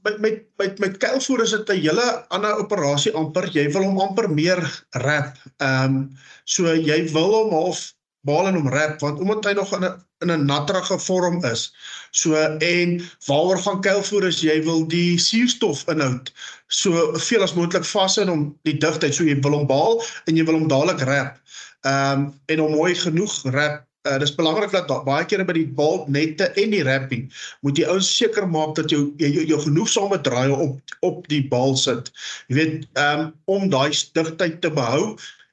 met 0.03 0.19
met 0.19 0.43
met 0.57 0.79
met 0.79 0.97
kuilvoer 0.97 1.41
is 1.41 1.55
dit 1.55 1.69
'n 1.69 1.81
hele 1.81 2.25
ander 2.27 2.57
operasie 2.57 3.13
amper. 3.13 3.49
Jy 3.51 3.71
wil 3.71 3.83
hom 3.83 3.99
amper 3.99 4.29
meer 4.29 4.85
rap. 4.89 5.37
Ehm 5.57 5.95
um, 5.95 6.17
so 6.43 6.73
jy 6.75 7.11
wil 7.11 7.31
hom 7.33 7.51
half 7.51 7.93
baal 8.21 8.47
en 8.47 8.55
hom 8.59 8.69
rap 8.69 8.99
want 9.01 9.19
omdat 9.19 9.45
hy 9.45 9.53
nog 9.53 9.73
in 9.73 9.85
'n 9.85 9.95
in 10.21 10.31
'n 10.31 10.45
natterige 10.45 10.99
vorm 10.99 11.43
is. 11.45 11.73
So 12.11 12.35
en 12.35 13.01
waaroor 13.25 13.57
gaan 13.57 13.81
kuilvoer 13.81 14.27
is 14.27 14.41
jy 14.41 14.63
wil 14.63 14.87
die 14.87 15.19
suurstof 15.19 15.87
inhoud 15.87 16.33
so 16.67 17.17
veel 17.17 17.41
as 17.41 17.53
moontlik 17.53 17.85
vas 17.85 18.17
in 18.17 18.29
om 18.29 18.59
die 18.63 18.77
digtheid 18.77 19.13
so 19.13 19.23
jy 19.23 19.39
wil 19.41 19.57
hom 19.57 19.67
baal 19.67 20.03
en 20.25 20.35
jy 20.35 20.43
wil 20.45 20.59
hom 20.59 20.67
dadelik 20.67 21.01
rap. 21.01 21.39
Ehm 21.81 22.19
um, 22.19 22.33
en 22.45 22.59
hom 22.59 22.71
mooi 22.71 22.95
genoeg 22.95 23.41
rap 23.43 23.87
Uh, 24.01 24.17
dis 24.17 24.31
belangrik 24.33 24.71
dat 24.73 24.89
baie 25.05 25.25
kere 25.29 25.43
by 25.45 25.53
die 25.53 25.67
bal 25.77 26.07
nette 26.09 26.47
en 26.57 26.71
die 26.73 26.81
wrapping 26.81 27.27
moet 27.61 27.77
jy 27.77 27.85
ouens 27.85 28.07
seker 28.09 28.47
maak 28.49 28.71
dat 28.79 28.89
jou 28.89 29.11
jy 29.21 29.27
jou, 29.29 29.43
jou 29.51 29.59
genoegsame 29.67 30.17
draai 30.25 30.49
op 30.55 30.95
op 31.05 31.27
die 31.29 31.43
bal 31.51 31.75
sit. 31.77 32.09
Jy 32.49 32.57
weet 32.57 32.87
um, 32.97 33.27
om 33.45 33.67
daai 33.69 33.93
stigtheid 33.93 34.57
te 34.65 34.71
behou 34.73 35.11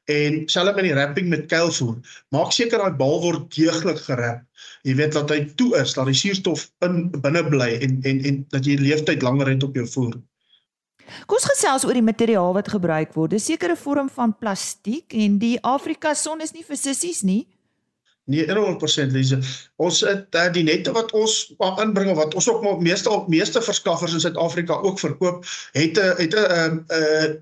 en 0.08 0.38
selfs 0.48 0.78
met 0.78 0.86
die 0.86 0.94
wrapping 0.96 1.28
met 1.28 1.44
kuilvoer, 1.50 1.98
maak 2.32 2.54
seker 2.56 2.80
daai 2.80 2.96
bal 2.96 3.20
word 3.26 3.50
deeglik 3.52 4.00
gerap. 4.06 4.40
Jy 4.88 4.96
weet 4.96 5.12
dat 5.18 5.28
hy 5.34 5.42
toe 5.60 5.68
is, 5.82 5.92
dat 5.98 6.08
die 6.08 6.16
suurstof 6.16 6.64
in 6.88 7.10
binne 7.20 7.44
bly 7.52 7.68
en 7.84 8.00
en 8.08 8.24
en 8.32 8.40
dat 8.56 8.64
jy 8.64 8.78
leeftyd 8.80 9.28
langer 9.28 9.52
het 9.52 9.68
op 9.68 9.76
jou 9.76 9.84
voer. 9.98 10.16
Kom 11.28 11.36
ons 11.36 11.50
gesels 11.52 11.84
oor 11.84 12.00
die 12.00 12.04
materiaal 12.04 12.56
wat 12.56 12.72
gebruik 12.72 13.12
word. 13.12 13.36
Dis 13.36 13.52
sekere 13.52 13.76
vorm 13.76 14.08
van 14.08 14.32
plastiek 14.32 15.12
en 15.12 15.36
die 15.40 15.58
Afrika 15.60 16.16
son 16.16 16.40
is 16.40 16.56
nie 16.56 16.64
vir 16.64 16.80
sissies 16.80 17.20
nie. 17.20 17.44
Nee, 18.28 18.44
100% 18.46 19.12
Lise. 19.12 19.40
Ons 19.78 20.00
het 20.02 20.34
uh, 20.34 20.48
die 20.50 20.64
nette 20.66 20.90
wat 20.90 21.12
ons 21.14 21.34
inbring 21.78 22.10
wat 22.18 22.34
ons 22.34 22.48
ook 22.50 22.80
meeste 22.82 23.12
meeste 23.30 23.60
verskaffers 23.62 24.16
in 24.16 24.22
Suid-Afrika 24.24 24.74
ook 24.82 24.98
verkoop, 24.98 25.44
het 25.78 25.98
'n 25.98 26.14
het 26.18 26.34
'n 26.34 26.82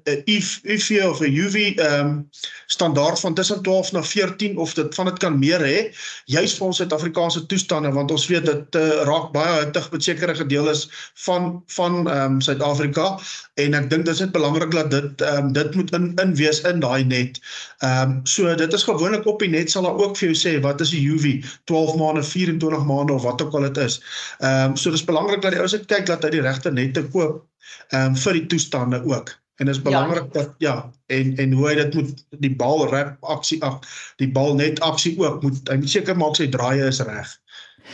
'n 0.04 0.22
UV 0.68 1.00
of 1.08 1.20
'n 1.20 1.32
UV 1.32 1.56
ehm 1.80 2.20
standaard 2.66 3.20
van 3.20 3.34
tussen 3.34 3.62
12 3.62 3.92
na 3.92 4.02
14 4.02 4.58
of 4.58 4.74
dit 4.74 4.94
van 4.94 5.04
dit 5.04 5.18
kan 5.18 5.38
meer 5.38 5.60
hê, 5.60 5.96
juis 6.24 6.54
vir 6.58 6.66
ons 6.66 6.76
Suid-Afrikaanse 6.76 7.46
toestande 7.46 7.92
want 7.92 8.10
ons 8.10 8.26
weet 8.26 8.46
dit 8.46 8.74
uh, 8.74 9.02
raak 9.08 9.32
baie 9.32 9.64
hittig 9.64 9.90
met 9.90 10.02
sekere 10.02 10.34
gedeeles 10.34 10.90
van 11.14 11.62
van 11.66 12.08
ehm 12.10 12.32
um, 12.32 12.40
Suid-Afrika 12.40 13.18
en 13.54 13.74
ek 13.74 13.90
dink 13.90 14.04
dis 14.04 14.20
net 14.20 14.32
belangrik 14.32 14.70
dat 14.70 14.90
dit 14.90 15.20
ehm 15.20 15.46
um, 15.46 15.52
dit 15.52 15.74
moet 15.74 15.92
in 15.92 16.12
in 16.20 16.34
wees 16.34 16.60
in 16.60 16.80
daai 16.80 17.04
net. 17.04 17.40
Ehm 17.78 18.02
um, 18.02 18.20
so 18.26 18.54
dit 18.54 18.72
is 18.72 18.82
gewoonlik 18.82 19.26
op 19.26 19.38
die 19.40 19.48
net 19.48 19.70
sal 19.70 19.88
daar 19.88 20.04
ook 20.04 20.16
vir 20.16 20.28
jou 20.28 20.38
sê 20.42 20.60
wat 20.60 20.80
is 20.80 20.90
die 20.90 21.06
UV 21.08 21.40
12 21.64 21.96
maande 21.96 22.25
24 22.26 22.84
maande 22.84 23.12
of 23.12 23.22
wat 23.22 23.42
ook 23.42 23.54
al 23.54 23.68
dit 23.68 23.82
is. 23.86 24.00
Ehm 24.38 24.70
um, 24.70 24.76
so 24.76 24.90
dis 24.90 25.04
belangrik 25.04 25.42
dat 25.42 25.54
die 25.54 25.60
ouens 25.60 25.76
dit 25.76 25.86
kyk 25.86 26.06
dat 26.06 26.22
hy 26.26 26.30
die 26.36 26.44
regte 26.44 26.72
nette 26.72 27.04
koop 27.08 27.42
ehm 27.88 28.12
um, 28.12 28.16
vir 28.16 28.40
die 28.40 28.46
toestande 28.46 29.02
ook. 29.04 29.34
En 29.56 29.66
dis 29.66 29.82
belangrik 29.82 30.28
ja. 30.32 30.40
dat 30.40 30.54
ja 30.58 30.76
en 31.06 31.36
en 31.36 31.52
hoe 31.52 31.68
hy 31.68 31.74
dit 31.74 31.94
moet 31.94 32.24
die 32.44 32.52
bal 32.56 32.86
rap 32.92 33.16
aksie 33.24 33.62
ag 33.64 33.80
die 34.20 34.28
bal 34.28 34.54
net 34.54 34.80
aksie 34.84 35.14
ook 35.18 35.42
moet 35.42 35.68
hy 35.70 35.78
moet 35.80 35.92
seker 35.92 36.16
maak 36.16 36.36
sy 36.36 36.48
draaie 36.52 36.90
is 36.90 37.00
reg. 37.00 37.30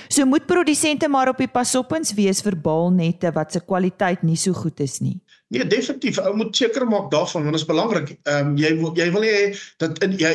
So 0.09 0.25
moet 0.27 0.47
produsente 0.47 1.09
maar 1.09 1.29
op 1.29 1.39
die 1.39 1.51
pasoppens 1.51 2.15
wees 2.19 2.43
vir 2.43 2.57
balnette 2.57 3.31
wat 3.37 3.53
se 3.53 3.61
kwaliteit 3.61 4.25
nie 4.27 4.37
so 4.37 4.57
goed 4.57 4.81
is 4.81 4.99
nie. 5.01 5.21
Nee, 5.53 5.67
definitief. 5.69 6.19
Ou 6.19 6.33
moet 6.37 6.57
seker 6.57 6.87
maak 6.89 7.11
daarvan 7.13 7.45
want 7.45 7.55
dit 7.55 7.61
is 7.61 7.69
belangrik. 7.69 8.17
Ehm 8.23 8.53
um, 8.53 8.59
jy 8.59 8.73
wil 8.81 8.97
jy 8.97 9.09
wil 9.13 9.27
nie 9.27 9.33
hê 9.37 9.47
dat 9.85 10.03
in 10.05 10.17
jy 10.19 10.33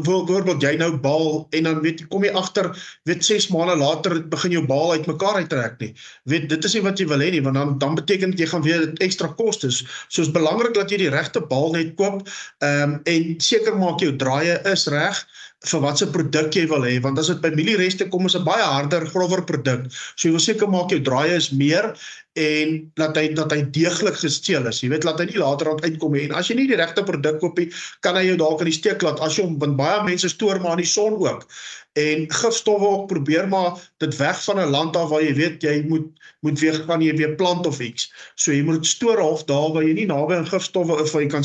byvoorbeeld 0.00 0.62
jy 0.62 0.72
nou 0.80 0.90
baal 1.04 1.46
en 1.50 1.68
dan 1.68 1.80
weet 1.84 2.04
kom 2.12 2.24
jy 2.24 2.32
agter 2.38 2.70
weet 3.08 3.24
6 3.24 3.48
maande 3.54 3.76
later 3.76 4.18
begin 4.32 4.56
jou 4.56 4.64
baal 4.66 4.92
uitmekaar 4.96 5.40
uittrek 5.42 5.78
nie. 5.80 5.92
Weet 6.30 6.48
dit 6.48 6.64
is 6.64 6.74
nie 6.74 6.84
wat 6.86 6.98
jy 6.98 7.06
wil 7.10 7.24
hê 7.24 7.30
nie 7.34 7.42
want 7.44 7.58
dan 7.58 7.78
dan 7.82 7.98
beteken 7.98 8.34
dit 8.34 8.44
jy 8.44 8.50
gaan 8.52 8.66
weer 8.66 8.88
ekstra 9.04 9.32
kostes. 9.38 9.82
So 10.08 10.22
is 10.22 10.32
belangrik 10.32 10.74
dat 10.74 10.90
jy 10.90 11.04
die 11.04 11.12
regte 11.14 11.44
baal 11.52 11.72
net 11.76 11.94
koop 12.00 12.22
ehm 12.64 12.82
um, 12.82 12.98
en 13.04 13.34
seker 13.42 13.76
maak 13.78 14.00
jou 14.00 14.14
draaie 14.16 14.58
is 14.72 14.86
reg 14.92 15.24
vir 15.70 15.82
watse 15.82 16.06
produk 16.14 16.56
jy 16.56 16.64
wil 16.70 16.84
hê 16.86 16.96
want 17.02 17.20
as 17.20 17.30
dit 17.30 17.40
by 17.42 17.52
mieliereste 17.54 18.08
kom 18.10 18.26
is 18.26 18.34
'n 18.36 18.44
baie 18.44 18.62
harder 18.62 19.06
grower 19.06 19.42
produk. 19.50 19.86
So 20.16 20.28
jy 20.28 20.32
wil 20.36 20.44
seker 20.46 20.68
maak 20.68 20.90
jou 20.90 21.00
draaie 21.00 21.36
is 21.36 21.52
meer 21.52 21.94
en 22.34 22.90
dat 22.96 23.16
hy 23.16 23.28
dat 23.36 23.52
hy 23.52 23.60
deeglik 23.76 24.16
gesteel 24.16 24.66
is. 24.66 24.80
Jy 24.82 24.88
weet 24.94 25.04
laat 25.04 25.20
hy 25.20 25.26
nie 25.28 25.42
later 25.42 25.70
aan 25.70 25.84
uitkom 25.84 26.16
nie. 26.16 26.24
En 26.28 26.34
as 26.40 26.48
jy 26.48 26.56
nie 26.56 26.68
die 26.70 26.80
regte 26.80 27.04
produk 27.04 27.38
koop 27.40 27.58
nie, 27.58 27.68
kan 28.00 28.16
hy 28.16 28.24
jou 28.30 28.36
dalk 28.40 28.60
in 28.64 28.70
die 28.72 28.78
steek 28.78 29.02
laat 29.02 29.20
as 29.20 29.36
jy 29.36 29.44
hom 29.44 29.58
want 29.58 29.76
baie 29.76 30.02
mense 30.04 30.28
stoor 30.28 30.60
maar 30.60 30.78
in 30.78 30.84
die 30.84 30.92
son 30.94 31.20
ook. 31.20 31.46
En 32.00 32.24
gifstowwe 32.32 32.88
ook 32.88 33.08
probeer 33.08 33.48
maar 33.48 33.76
dit 34.00 34.16
weg 34.16 34.44
van 34.44 34.60
'n 34.60 34.70
land 34.70 34.96
af 34.96 35.10
waar 35.10 35.22
jy 35.22 35.34
weet 35.34 35.62
jy 35.62 35.82
moet 35.88 36.08
moet 36.42 36.58
weer 36.58 36.74
gaan 36.74 37.02
jy 37.02 37.16
weer 37.16 37.34
plant 37.38 37.66
of 37.66 37.78
iets. 37.80 38.12
So 38.34 38.52
jy 38.52 38.62
moet 38.62 38.86
stoor 38.86 39.20
half 39.20 39.44
daar 39.44 39.72
waar 39.72 39.84
jy 39.84 39.92
nie 39.92 40.06
naby 40.06 40.34
aan 40.34 40.48
gifstowwe 40.48 41.02
of 41.02 41.12
jy 41.12 41.26
kan 41.26 41.44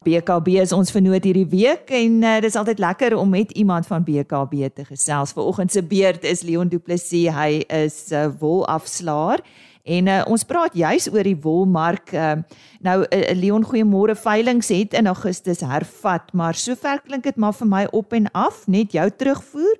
BKB 0.00 0.48
is 0.56 0.72
ons 0.72 0.90
vernoot 0.90 1.24
hierdie 1.24 1.44
week 1.44 1.90
en 1.92 2.22
uh, 2.24 2.40
dis 2.40 2.56
altyd 2.56 2.78
lekker 2.80 3.16
om 3.16 3.30
met 3.30 3.50
iemand 3.52 3.86
van 3.86 4.04
BKB 4.04 4.68
te 4.74 4.84
gesels. 4.88 5.32
Vanoggend 5.36 5.72
se 5.72 5.82
beurt 5.84 6.24
is 6.24 6.42
Leon 6.42 6.68
Du 6.72 6.78
Plessis. 6.80 7.28
Hy 7.32 7.64
is 7.68 8.10
'n 8.10 8.14
uh, 8.16 8.32
wolafslaer 8.40 9.40
en 9.84 10.06
uh, 10.06 10.22
ons 10.28 10.44
praat 10.44 10.74
juis 10.76 11.08
oor 11.12 11.26
die 11.26 11.38
wolmark. 11.42 12.12
Uh, 12.12 12.40
nou 12.84 12.96
uh, 13.04 13.20
Leon, 13.36 13.64
goeiemôre. 13.64 14.16
Veilings 14.18 14.68
het 14.68 14.96
in 14.98 15.10
Augustus 15.10 15.60
hervat, 15.66 16.32
maar 16.32 16.54
sover 16.54 17.00
klink 17.06 17.24
dit 17.24 17.36
maar 17.36 17.54
vir 17.56 17.70
my 17.70 17.84
op 17.96 18.12
en 18.16 18.28
af, 18.32 18.66
net 18.66 18.92
jou 18.92 19.06
terugvoer. 19.10 19.78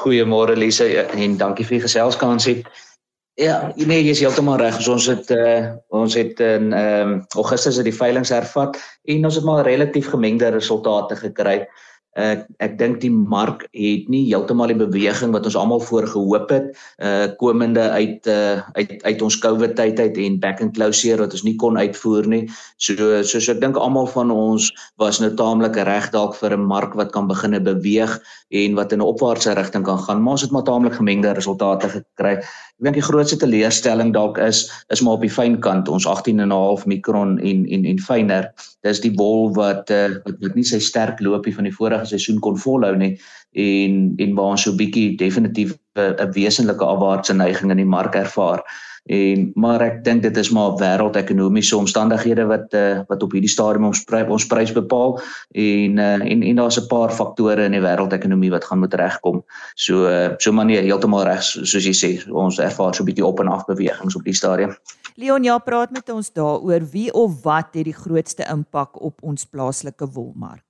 Goeiemôre 0.00 0.56
Lise 0.56 0.88
en 1.04 1.36
dankie 1.36 1.66
vir 1.66 1.78
die 1.78 1.86
geselskansie. 1.88 2.60
Ja, 3.36 3.72
nee, 3.76 4.00
jy 4.00 4.14
is 4.14 4.22
heeltemal 4.24 4.56
reg. 4.62 4.78
Ons 4.88 5.10
het 5.10 5.28
uh, 5.34 5.74
ons 5.92 6.14
het 6.16 6.40
in 6.40 6.70
ehm 6.72 7.10
um, 7.10 7.18
Augustus 7.36 7.76
het 7.76 7.84
die 7.84 7.92
veilinge 7.92 8.32
hervat 8.32 8.78
en 9.12 9.28
ons 9.28 9.36
het 9.36 9.44
maar 9.44 9.66
relatief 9.68 10.08
gemengde 10.08 10.48
resultate 10.54 11.18
gekry. 11.20 11.58
Ek 12.16 12.46
ek 12.64 12.78
dink 12.80 13.02
die 13.02 13.12
mark 13.12 13.66
het 13.76 14.06
nie 14.08 14.22
heeltemal 14.30 14.70
die 14.72 14.78
beweging 14.78 15.34
wat 15.36 15.44
ons 15.44 15.56
almal 15.60 15.82
voor 15.84 16.06
gehoop 16.08 16.52
het 16.54 16.70
uh 17.04 17.26
komende 17.40 17.84
uit 17.92 18.24
uh 18.32 18.62
uit 18.78 18.94
uit 19.04 19.22
ons 19.22 19.36
COVID 19.42 19.76
tyd 19.76 20.00
uit 20.00 20.16
en 20.24 20.38
back 20.40 20.62
and 20.64 20.72
closure 20.76 21.20
wat 21.20 21.36
ons 21.36 21.44
nie 21.44 21.56
kon 21.60 21.76
uitvoer 21.76 22.24
nie. 22.26 22.46
So 22.80 23.20
soos 23.22 23.50
ek 23.52 23.60
dink 23.60 23.76
almal 23.76 24.08
van 24.14 24.32
ons 24.32 24.70
was 24.96 25.20
nou 25.20 25.30
taamlik 25.36 25.76
reg 25.76 26.08
dalk 26.16 26.38
vir 26.40 26.56
'n 26.56 26.64
mark 26.64 26.96
wat 26.96 27.12
kan 27.12 27.28
begine 27.28 27.60
beweeg 27.60 28.16
en 28.48 28.74
wat 28.80 28.92
in 28.92 29.00
'n 29.00 29.10
opwaartse 29.12 29.52
rigting 29.52 29.84
kan 29.84 29.98
gaan. 29.98 30.22
Maar 30.22 30.32
ons 30.32 30.42
het 30.42 30.50
maar 30.50 30.64
taamlik 30.64 30.94
gemengde 30.96 31.36
resultate 31.36 31.88
gekry. 31.88 32.40
Ek 32.76 32.84
dink 32.84 32.98
die 32.98 33.06
grootste 33.06 33.38
teleurstelling 33.40 34.10
dalk 34.12 34.36
is 34.36 34.66
is 34.92 35.00
maar 35.00 35.16
op 35.16 35.22
die 35.24 35.32
fyn 35.32 35.54
kant, 35.64 35.88
ons 35.88 36.04
18.5 36.04 36.82
mikron 36.92 37.38
en 37.40 37.62
en 37.72 37.86
en 37.88 38.02
fyner. 38.04 38.50
Dis 38.84 39.00
die 39.00 39.14
wat 39.16 39.88
uh 39.90 40.18
wat, 40.26 40.36
wat 40.42 40.54
nie 40.54 40.64
sy 40.64 40.78
sterk 40.78 41.22
loopie 41.24 41.54
van 41.56 41.64
die 41.64 41.72
vorige 41.72 42.04
seisoen 42.04 42.40
kon 42.44 42.60
volhou 42.60 42.92
nie 42.96 43.16
en 43.56 44.12
en 44.20 44.34
waar 44.36 44.52
ons 44.52 44.62
so 44.62 44.72
'n 44.72 44.76
bietjie 44.76 45.16
definitief 45.16 45.72
'n 45.96 46.32
wesenlike 46.36 46.84
afwaartse 46.84 47.32
neiging 47.32 47.70
in 47.70 47.80
die 47.80 47.92
mark 47.96 48.14
ervaar. 48.14 48.60
En 49.06 49.50
maar 49.54 49.82
ek 49.84 50.00
dink 50.04 50.22
dit 50.22 50.36
is 50.36 50.50
maar 50.50 50.74
wêreldekonomiese 50.80 51.76
omstandighede 51.78 52.46
wat 52.50 52.74
uh, 52.74 53.04
wat 53.06 53.22
op 53.22 53.36
hierdie 53.36 53.50
stadium 53.50 53.86
ons 53.86 54.02
prys 54.04 54.26
ons 54.34 54.46
prys 54.50 54.72
bepaal 54.74 55.14
en 55.54 56.00
uh, 56.02 56.18
en 56.18 56.42
en 56.42 56.58
daar's 56.58 56.80
'n 56.80 56.88
paar 56.90 57.14
faktore 57.14 57.64
in 57.64 57.76
die 57.78 57.84
wêreldekonomie 57.84 58.50
wat 58.50 58.64
gaan 58.64 58.82
moet 58.82 58.94
regkom. 58.94 59.44
So 59.74 60.10
uh, 60.10 60.34
so 60.38 60.52
maar 60.52 60.66
nee, 60.66 60.82
heeltemal 60.82 61.22
reg 61.22 61.42
soos 61.42 61.86
jy 61.86 61.94
sê, 61.94 62.10
ons 62.30 62.58
ervaar 62.58 62.94
so 62.94 63.02
'n 63.02 63.06
bietjie 63.06 63.26
op 63.26 63.40
en 63.40 63.48
af 63.48 63.64
bewegings 63.66 64.16
op 64.16 64.24
die 64.24 64.34
stadium. 64.34 64.74
Leon, 65.14 65.44
ja, 65.44 65.58
praat 65.58 65.90
met 65.90 66.10
ons 66.10 66.32
daaroor 66.32 66.82
wie 66.90 67.12
of 67.12 67.42
wat 67.42 67.72
het 67.72 67.84
die 67.84 67.94
grootste 67.94 68.44
impak 68.50 69.00
op 69.00 69.22
ons 69.22 69.46
plaaslike 69.46 70.06
wolmark? 70.12 70.65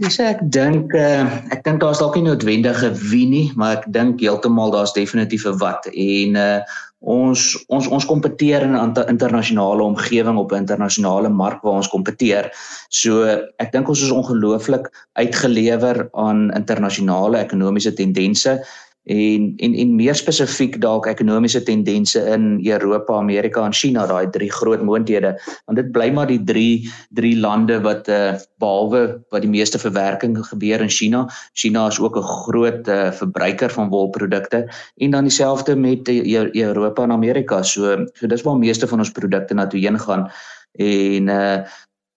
Dis 0.00 0.16
ek 0.24 0.38
dink 0.48 0.94
uh, 0.96 1.28
ek 1.52 1.66
dink 1.66 1.82
daar's 1.82 1.98
dalk 2.00 2.14
nie 2.16 2.24
noodwendige 2.24 2.94
wie 3.10 3.26
nie, 3.28 3.48
maar 3.60 3.76
ek 3.76 3.90
dink 3.92 4.22
heeltemal 4.24 4.72
daar's 4.72 4.94
definitief 4.96 5.44
'n 5.44 5.58
wat 5.60 5.84
en 5.92 6.36
uh, 6.40 6.60
ons 7.02 7.42
ons 7.68 7.88
ons 7.92 8.06
kompeteer 8.08 8.64
in 8.64 8.72
'n 8.72 8.96
internasionale 9.12 9.82
omgewing 9.84 10.38
op 10.40 10.52
'n 10.52 10.64
internasionale 10.64 11.28
mark 11.28 11.60
waar 11.62 11.84
ons 11.84 11.92
kompeteer. 11.92 12.48
So 12.88 13.28
ek 13.58 13.72
dink 13.72 13.88
ons 13.88 14.00
is 14.00 14.10
ongelooflik 14.10 14.88
uitgelewer 15.12 16.08
aan 16.12 16.50
internasionale 16.56 17.44
ekonomiese 17.44 17.92
tendense 17.92 18.64
en 19.04 19.54
en 19.56 19.74
en 19.74 19.94
meer 19.96 20.14
spesifiek 20.14 20.76
dalk 20.80 21.06
ekonomiese 21.10 21.62
tendense 21.66 22.20
in 22.30 22.60
Europa, 22.62 23.16
Amerika 23.18 23.64
en 23.66 23.74
China, 23.74 24.06
daai 24.06 24.30
drie 24.30 24.50
groot 24.50 24.82
moondhede, 24.82 25.34
want 25.66 25.78
dit 25.78 25.90
bly 25.92 26.10
maar 26.14 26.26
die 26.30 26.42
drie 26.44 26.90
drie 27.10 27.34
lande 27.40 27.80
wat 27.82 28.08
eh 28.08 28.34
uh, 28.34 28.38
behalwe 28.62 29.22
wat 29.30 29.42
die 29.42 29.50
meeste 29.50 29.78
verwerking 29.78 30.38
gebeur 30.46 30.80
in 30.80 30.90
China. 30.90 31.26
China 31.52 31.86
is 31.86 31.98
ook 31.98 32.16
'n 32.16 32.22
groot 32.22 32.88
eh 32.88 33.06
uh, 33.06 33.12
verbruiker 33.12 33.70
van 33.70 33.88
wolprodukte 33.88 34.70
en 34.96 35.10
dan 35.10 35.24
dieselfde 35.24 35.76
met 35.76 36.08
uh, 36.08 36.54
Europa 36.54 37.02
en 37.02 37.12
Amerika. 37.12 37.62
So 37.62 38.06
so 38.14 38.26
dis 38.26 38.42
waar 38.42 38.58
meeste 38.58 38.86
van 38.86 38.98
ons 38.98 39.10
produkte 39.12 39.54
na 39.54 39.66
toe 39.66 39.80
heen 39.80 39.98
gaan 39.98 40.30
en 40.72 41.28
eh 41.28 41.58
uh, 41.58 41.66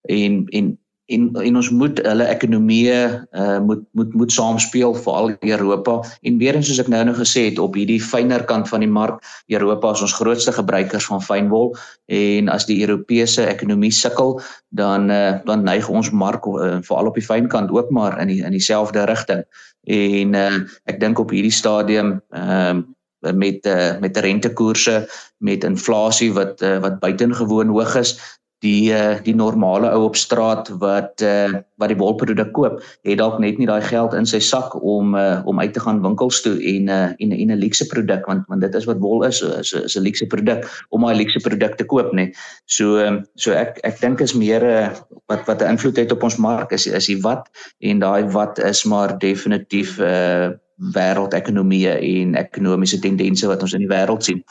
en 0.02 0.46
en 0.46 0.85
en 1.06 1.30
en 1.34 1.56
ons 1.56 1.70
moet 1.70 2.00
hulle 2.02 2.26
ekonomie 2.26 2.94
uh, 2.94 3.60
moet 3.62 3.84
moet 3.92 4.14
moet 4.14 4.32
saamspeel 4.32 4.96
veral 4.96 5.36
Europa. 5.40 6.00
En 6.22 6.38
weer 6.38 6.56
eens 6.56 6.68
soos 6.68 6.82
ek 6.82 6.90
nou 6.90 7.04
nou 7.06 7.16
gesê 7.18 7.46
het 7.50 7.60
op 7.62 7.78
hierdie 7.78 8.02
fyner 8.02 8.46
kant 8.50 8.70
van 8.70 8.82
die 8.82 8.90
mark 8.90 9.22
Europa 9.54 9.92
is 9.94 10.02
ons 10.08 10.18
grootste 10.18 10.54
gebruikers 10.56 11.06
van 11.12 11.22
fynwol. 11.22 11.76
En 12.10 12.50
as 12.50 12.66
die 12.66 12.80
Europese 12.82 13.46
ekonomie 13.46 13.94
sukkel 13.94 14.40
dan 14.70 15.12
uh, 15.14 15.38
dan 15.46 15.64
neig 15.64 15.90
ons 15.90 16.10
mark 16.10 16.48
uh, 16.50 16.78
veral 16.82 17.12
op 17.12 17.20
die 17.20 17.26
fyn 17.26 17.50
kant 17.54 17.72
ook 17.72 17.94
maar 17.94 18.18
in 18.22 18.34
die, 18.34 18.42
in 18.44 18.58
dieselfde 18.58 19.06
rigting. 19.06 19.46
En 19.86 20.34
uh, 20.34 20.52
ek 20.90 21.00
dink 21.00 21.22
op 21.22 21.34
hierdie 21.34 21.54
stadium 21.54 22.18
uh, 22.34 22.82
met 23.34 23.66
uh, 23.66 23.98
met 24.02 24.18
rentekoerse 24.18 25.06
met 25.38 25.64
inflasie 25.64 26.34
wat 26.34 26.62
uh, 26.62 26.78
wat 26.82 27.00
buitengewoon 27.00 27.74
hoog 27.74 27.96
is 28.02 28.18
die 28.64 28.92
uh, 28.94 29.18
die 29.24 29.36
normale 29.36 29.90
ou 29.92 30.06
op 30.08 30.16
straat 30.16 30.70
wat 30.80 31.22
uh, 31.26 31.60
wat 31.82 31.92
die 31.92 31.98
wolproduk 32.00 32.54
koop, 32.56 32.80
het 33.04 33.20
dalk 33.20 33.38
net 33.44 33.60
nie 33.60 33.68
daai 33.68 33.84
geld 33.84 34.16
in 34.16 34.28
sy 34.30 34.40
sak 34.40 34.78
om 34.80 35.16
uh, 35.20 35.42
om 35.46 35.60
uit 35.60 35.74
te 35.76 35.84
gaan 35.84 36.02
winkels 36.06 36.42
toe 36.46 36.56
en 36.56 36.90
uh, 36.90 37.12
en 37.20 37.36
en 37.36 37.52
'n 37.52 37.60
luukse 37.60 37.88
produk 37.92 38.26
want 38.32 38.48
want 38.48 38.62
dit 38.62 38.76
is 38.76 38.88
wat 38.88 39.02
wol 39.04 39.26
is, 39.28 39.42
is 39.42 39.98
'n 39.98 40.04
luukse 40.08 40.28
produk 40.32 40.66
om 40.90 41.02
daai 41.02 41.16
luukse 41.16 41.44
produk 41.44 41.76
te 41.76 41.86
koop, 41.86 42.14
nê. 42.14 42.32
So 42.66 42.98
um, 42.98 43.26
so 43.36 43.52
ek 43.52 43.80
ek 43.84 44.00
dink 44.00 44.22
is 44.22 44.34
meer 44.34 44.64
uh, 44.64 44.90
wat 45.28 45.46
wat 45.48 45.62
'n 45.62 45.76
invloed 45.76 45.98
het 45.98 46.12
op 46.12 46.24
ons 46.24 46.38
mark 46.38 46.72
is 46.72 46.88
is 46.88 47.08
die 47.12 47.22
wat 47.22 47.50
en 47.80 48.00
daai 48.00 48.24
wat 48.32 48.60
is 48.60 48.86
maar 48.86 49.20
definitief 49.20 50.00
uh 50.00 50.56
wêreldekonomie 50.76 51.88
en 51.88 52.36
ekonomiese 52.36 53.00
tendense 53.00 53.48
wat 53.48 53.62
ons 53.62 53.74
in 53.74 53.86
die 53.86 53.92
wêreld 53.92 54.24
sien. 54.24 54.44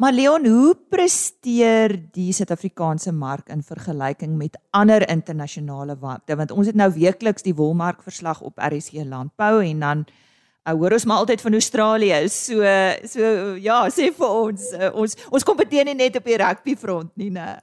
Maar 0.00 0.12
Leon, 0.16 0.46
hoe 0.46 0.76
presteer 0.88 1.92
die 2.14 2.30
Suid-Afrikaanse 2.32 3.12
mark 3.12 3.50
in 3.52 3.60
vergelyking 3.60 4.38
met 4.40 4.56
ander 4.72 5.04
internasionale 5.12 5.96
markte? 6.00 6.38
Want 6.40 6.54
ons 6.56 6.70
het 6.70 6.78
nou 6.80 6.86
weekliks 6.94 7.44
die 7.44 7.52
wolmark 7.54 8.00
verslag 8.02 8.40
op 8.40 8.56
RSG 8.56 9.04
Landbou 9.04 9.58
en 9.60 9.84
dan 9.84 10.06
uh, 10.08 10.72
hoor 10.72 10.96
ons 10.96 11.04
maar 11.04 11.20
altyd 11.20 11.44
van 11.44 11.52
Australië. 11.52 12.22
So 12.32 12.64
so 13.12 13.34
ja, 13.60 13.82
sê 13.92 14.08
vir 14.16 14.32
ons, 14.46 14.70
uh, 14.72 14.88
ons 14.96 15.18
ons 15.28 15.44
kompeteer 15.44 15.84
nie 15.84 15.98
net 16.00 16.16
op 16.16 16.32
die 16.32 16.40
rugby 16.40 16.78
front 16.80 17.12
nie, 17.20 17.28
né? 17.36 17.58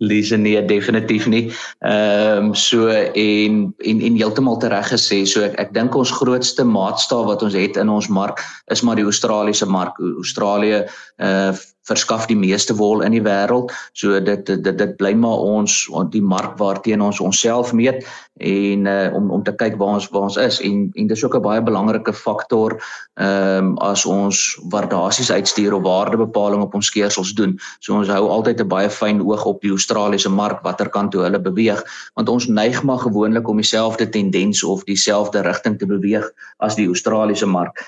Lise 0.00 0.36
nee 0.36 0.60
definitief 0.64 1.26
nie. 1.28 1.50
Ehm 1.84 2.50
um, 2.50 2.54
so 2.54 2.88
en 2.88 3.74
en 3.78 4.00
en 4.00 4.16
heeltemal 4.16 4.56
tereg 4.56 4.88
gesê. 4.92 5.24
So 5.28 5.44
ek 5.44 5.58
ek 5.60 5.74
dink 5.76 5.94
ons 5.94 6.12
grootste 6.20 6.64
maatstaaf 6.64 7.26
wat 7.28 7.42
ons 7.44 7.54
het 7.54 7.76
in 7.76 7.92
ons 7.92 8.08
mark 8.08 8.40
is 8.72 8.80
maar 8.80 8.96
die 8.96 9.04
Australiese 9.04 9.68
mark. 9.68 10.00
Australië 10.00 10.86
uh 11.20 11.52
verskaf 11.90 12.26
die 12.30 12.38
meeste 12.38 12.76
wol 12.78 13.02
in 13.06 13.14
die 13.16 13.24
wêreld. 13.24 13.74
So 13.98 14.20
dit 14.20 14.46
dit 14.46 14.64
dit, 14.64 14.96
bly 15.00 15.12
maar 15.18 15.42
ons 15.44 15.76
die 16.14 16.22
mark 16.22 16.56
waarteen 16.60 17.02
ons 17.04 17.20
onsself 17.20 17.72
meet 17.76 18.06
en 18.40 18.86
uh, 18.88 19.10
om 19.14 19.30
om 19.30 19.42
te 19.44 19.52
kyk 19.52 19.76
waar 19.80 19.98
ons 19.98 20.08
waar 20.14 20.28
ons 20.28 20.38
is 20.40 20.60
en 20.64 20.88
en 20.94 21.06
dis 21.10 21.24
ook 21.24 21.36
'n 21.36 21.42
baie 21.44 21.62
belangrike 21.62 22.12
faktor 22.12 22.78
ehm 23.20 23.70
um, 23.70 23.78
as 23.78 24.06
ons 24.06 24.58
waardasies 24.72 25.30
uitstuur 25.30 25.74
of 25.74 25.82
waardebepaling 25.82 26.62
op 26.62 26.74
ons 26.74 26.86
skeersels 26.86 27.34
doen. 27.34 27.58
So 27.80 27.94
ons 27.94 28.08
hou 28.08 28.28
altyd 28.28 28.60
'n 28.60 28.68
baie 28.68 28.90
fyn 28.90 29.20
oog 29.20 29.44
op 29.44 29.60
die 29.60 29.70
Australiese 29.70 30.30
mark 30.30 30.62
watter 30.62 30.88
kant 30.88 31.12
toe 31.12 31.22
hulle 31.22 31.40
beweeg 31.40 31.84
want 32.14 32.28
ons 32.28 32.46
neig 32.46 32.82
maar 32.82 32.98
gewoonlik 32.98 33.48
om 33.48 33.56
dieselfde 33.56 34.08
tendens 34.08 34.64
of 34.64 34.84
dieselfde 34.84 35.42
rigting 35.42 35.78
te 35.78 35.86
beweeg 35.86 36.30
as 36.58 36.74
die 36.74 36.86
Australiese 36.86 37.46
mark. 37.46 37.84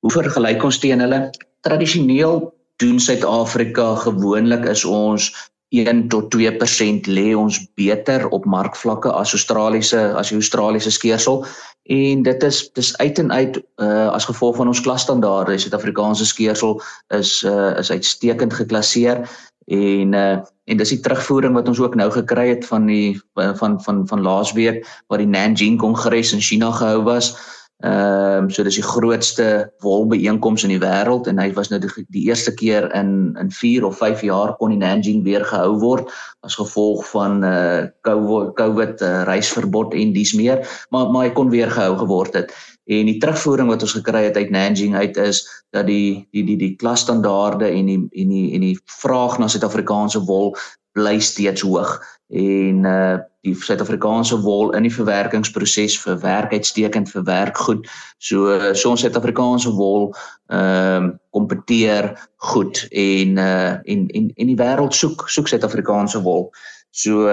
Hoe 0.00 0.10
vergelyk 0.10 0.64
ons 0.64 0.78
teen 0.78 1.00
hulle? 1.00 1.30
Tradisioneel 1.60 2.59
doen 2.80 3.00
Suid-Afrika 3.00 3.94
gewoonlik 4.04 4.64
is 4.68 4.84
ons 4.84 5.30
1 5.70 6.08
tot 6.10 6.34
2% 6.34 7.06
lê 7.06 7.30
ons 7.38 7.60
beter 7.78 8.26
op 8.34 8.44
markvlakke 8.44 9.12
as 9.14 9.34
Australiese 9.36 10.00
as 10.18 10.32
die 10.32 10.38
Australiese 10.40 10.90
skeersel. 10.90 11.44
En 11.90 12.24
dit 12.26 12.42
is 12.42 12.58
dis 12.74 12.90
uit 12.98 13.18
en 13.18 13.30
uit 13.32 13.60
uh, 13.82 14.08
as 14.10 14.26
gevolg 14.26 14.56
van 14.58 14.72
ons 14.72 14.82
klasstandaarde. 14.82 15.58
Suid-Afrikaanse 15.58 16.26
skeersel 16.26 16.80
is 17.14 17.42
uh, 17.46 17.76
is 17.78 17.90
uitstekend 17.90 18.54
geklasseer 18.54 19.22
en 19.70 20.12
uh, 20.12 20.38
en 20.70 20.78
dis 20.78 20.92
die 20.94 21.00
terugvoering 21.02 21.54
wat 21.54 21.68
ons 21.70 21.80
ook 21.82 21.94
nou 21.98 22.10
gekry 22.14 22.48
het 22.48 22.66
van 22.66 22.86
die 22.86 23.20
van 23.34 23.78
van 23.82 24.02
van 24.08 24.22
laasweek 24.22 24.82
waar 25.06 25.22
die 25.22 25.30
Nanjing 25.30 25.78
Kongres 25.78 26.32
in 26.34 26.42
China 26.42 26.70
gehou 26.74 27.02
was 27.06 27.34
Ehm 27.80 28.44
um, 28.44 28.50
so 28.50 28.62
dis 28.62 28.76
die 28.76 28.84
grootste 28.84 29.72
wolbeeenkoms 29.80 30.66
in 30.66 30.72
die 30.74 30.82
wêreld 30.82 31.28
en 31.30 31.38
hy 31.40 31.46
was 31.56 31.70
nou 31.72 31.78
die, 31.80 31.88
die 32.12 32.26
eerste 32.28 32.52
keer 32.52 32.90
in 32.92 33.32
in 33.40 33.48
4 33.56 33.86
of 33.88 33.96
5 33.96 34.20
jaar 34.26 34.52
kon 34.58 34.74
die 34.74 34.80
Nanjing 34.80 35.22
weer 35.24 35.46
gehou 35.48 35.78
word 35.80 36.10
as 36.44 36.58
gevolg 36.60 37.06
van 37.08 37.40
uh 37.44 37.88
COVID, 38.04 38.52
COVID 38.60 39.00
uh, 39.00 39.22
reisverbod 39.30 39.96
en 39.96 40.12
dis 40.12 40.34
meer 40.36 40.60
maar 40.92 41.08
maar 41.08 41.30
hy 41.30 41.32
kon 41.32 41.48
weer 41.48 41.72
gehou 41.72 41.96
geword 42.02 42.36
het. 42.36 42.52
En 42.84 43.08
die 43.08 43.16
terugvoering 43.22 43.72
wat 43.72 43.88
ons 43.88 43.96
gekry 43.96 44.26
het 44.28 44.36
uit 44.36 44.52
Nanjing 44.52 44.96
uit 45.00 45.16
is 45.16 45.40
dat 45.72 45.88
die 45.88 46.28
die 46.36 46.44
die 46.44 46.60
die 46.60 46.74
klasstandaarde 46.76 47.72
en 47.72 47.88
die 47.88 48.00
en 48.12 48.36
die 48.36 48.46
en 48.60 48.68
die 48.68 48.76
vraag 49.00 49.38
na 49.40 49.48
Suid-Afrikaanse 49.48 50.20
wol 50.28 50.52
bly 50.92 51.16
steeds 51.24 51.64
hoog 51.64 51.96
en 52.30 52.84
uh 52.84 53.18
die 53.40 53.54
Suid-Afrikaanse 53.56 54.36
wol 54.44 54.74
in 54.76 54.84
die 54.84 54.92
verwerkingsproses 54.92 55.94
verwerk 56.02 56.52
uitstekend 56.52 57.08
verwerk 57.08 57.56
goed. 57.56 57.86
So 58.18 58.52
so 58.76 58.90
ons 58.90 59.00
Suid-Afrikaanse 59.00 59.72
wol 59.72 60.10
ehm 60.52 61.06
uh, 61.06 61.14
kompeteer 61.32 62.10
goed 62.50 62.82
en 62.90 63.38
uh 63.40 63.72
en 63.84 64.06
en 64.08 64.28
en 64.36 64.52
die 64.52 64.58
wêreld 64.60 64.94
soek 64.94 65.24
soek 65.28 65.48
Suid-Afrikaanse 65.48 66.20
wol. 66.22 66.50
So 66.90 67.32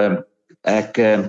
ek 0.63 0.97
uh, 0.97 1.27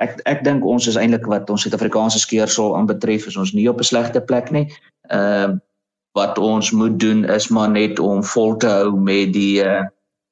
ek 0.00 0.20
ek 0.24 0.40
dink 0.44 0.64
ons 0.64 0.88
is 0.88 0.96
eintlik 0.96 1.28
wat 1.28 1.50
ons 1.50 1.68
Suid-Afrikaanse 1.68 2.24
skeersel 2.24 2.72
aanbetref 2.78 3.28
is 3.28 3.36
ons 3.36 3.52
nie 3.52 3.68
op 3.68 3.78
'n 3.78 3.90
slegte 3.92 4.24
plek 4.24 4.50
nie. 4.50 4.66
Ehm 5.10 5.60
uh, 5.60 5.60
wat 6.14 6.38
ons 6.38 6.70
moet 6.70 7.00
doen 7.00 7.24
is 7.24 7.48
maar 7.48 7.70
net 7.70 7.98
om 7.98 8.22
vol 8.22 8.56
te 8.56 8.68
hou 8.70 8.96
met 8.96 9.32
die 9.34 9.62
uh 9.62 9.82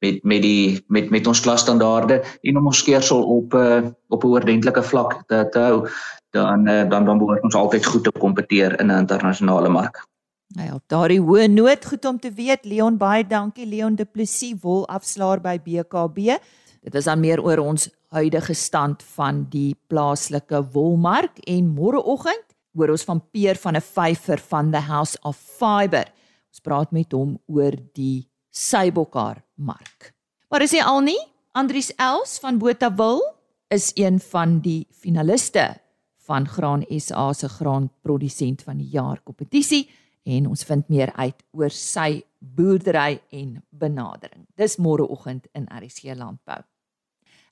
met 0.02 0.22
met 0.22 0.42
die 0.42 0.84
met 0.88 1.10
met 1.10 1.26
ons 1.26 1.40
klasstandaarde 1.40 2.22
en 2.42 2.56
om 2.58 2.66
ons 2.66 2.78
skeersel 2.78 3.22
op 3.22 3.54
uh, 3.54 3.82
op 4.08 4.24
'n 4.24 4.26
oordentlike 4.26 4.82
vlak 4.82 5.22
te, 5.26 5.46
te 5.50 5.58
hou 5.58 5.88
dan 6.30 6.68
uh, 6.68 6.88
dan 6.90 7.04
dan 7.04 7.18
behoort 7.18 7.42
ons 7.42 7.54
altyd 7.54 7.86
goed 7.86 8.04
te 8.04 8.12
kompeteer 8.18 8.80
in 8.80 8.86
'n 8.86 8.98
internasionale 9.04 9.68
mark. 9.68 10.06
Nou 10.52 10.66
ja, 10.68 10.78
daardie 10.86 11.20
hoë 11.20 11.48
noot 11.48 11.86
goed 11.86 12.04
om 12.04 12.18
te 12.20 12.32
weet. 12.32 12.64
Leon 12.64 12.96
baie 12.96 13.26
dankie 13.26 13.66
Leon 13.66 13.94
Du 13.94 14.04
Plessis 14.04 14.58
wol 14.60 14.88
afslaer 14.88 15.40
by 15.40 15.58
BKB. 15.64 16.36
Dit 16.82 16.94
is 16.94 17.04
dan 17.04 17.20
meer 17.20 17.40
oor 17.40 17.58
ons 17.58 17.88
huidige 18.08 18.54
stand 18.54 19.02
van 19.02 19.46
die 19.50 19.76
plaaslike 19.86 20.64
wolmark 20.72 21.38
en 21.38 21.74
môreoggend 21.74 22.52
hoor 22.76 22.90
ons 22.90 23.04
van 23.04 23.22
Peer 23.32 23.56
van 23.56 23.76
'n 23.76 23.80
vyfer 23.80 24.38
van 24.38 24.70
the 24.70 24.80
House 24.80 25.18
of 25.22 25.36
Fiber. 25.36 26.04
Ons 26.50 26.60
praat 26.60 26.92
met 26.92 27.12
hom 27.12 27.38
oor 27.46 27.72
die 27.94 28.28
Sybokar 28.52 29.40
mark. 29.64 30.12
Maar 30.50 30.66
is 30.66 30.74
hy 30.76 30.82
al 30.84 31.00
nie? 31.06 31.18
Andries 31.52 31.92
Els 32.00 32.38
van 32.42 32.58
Botawil 32.58 33.20
is 33.72 33.90
een 33.94 34.20
van 34.20 34.58
die 34.64 34.86
finaliste 34.90 35.70
van 36.26 36.46
Graan 36.48 36.84
SA 36.88 37.32
se 37.32 37.48
graanprodusent 37.48 38.62
van 38.62 38.78
die 38.78 38.88
jaar 38.92 39.20
kompetisie 39.24 39.88
en 40.22 40.46
ons 40.46 40.64
vind 40.64 40.88
meer 40.88 41.12
uit 41.18 41.40
oor 41.52 41.72
sy 41.74 42.22
boerdery 42.38 43.20
en 43.30 43.56
benadering. 43.70 44.46
Dis 44.56 44.78
môreoggend 44.78 45.48
in 45.58 45.66
RSC 45.66 46.14
Landbou. 46.14 46.60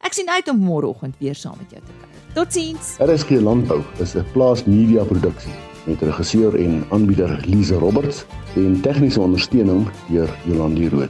Ek 0.01 0.15
sien 0.17 0.31
uit 0.33 0.49
om 0.49 0.61
môreoggend 0.65 1.19
weer 1.21 1.37
saam 1.37 1.59
met 1.61 1.75
jou 1.75 1.83
te 1.85 1.97
kuier. 1.99 2.23
Totsiens. 2.35 2.95
RSC 3.05 3.41
Landbou 3.43 3.83
is 4.01 4.15
'n 4.17 4.25
plaas 4.33 4.65
media 4.65 5.05
produksie 5.05 5.53
met 5.87 6.03
regisseur 6.03 6.55
en 6.55 6.85
aanbieder 6.91 7.41
Lize 7.47 7.75
Roberts 7.75 8.25
en 8.57 8.81
tegniese 8.81 9.21
ondersteuning 9.21 9.89
deur 10.09 10.31
Jolande 10.47 10.89
Rooi. 10.89 11.09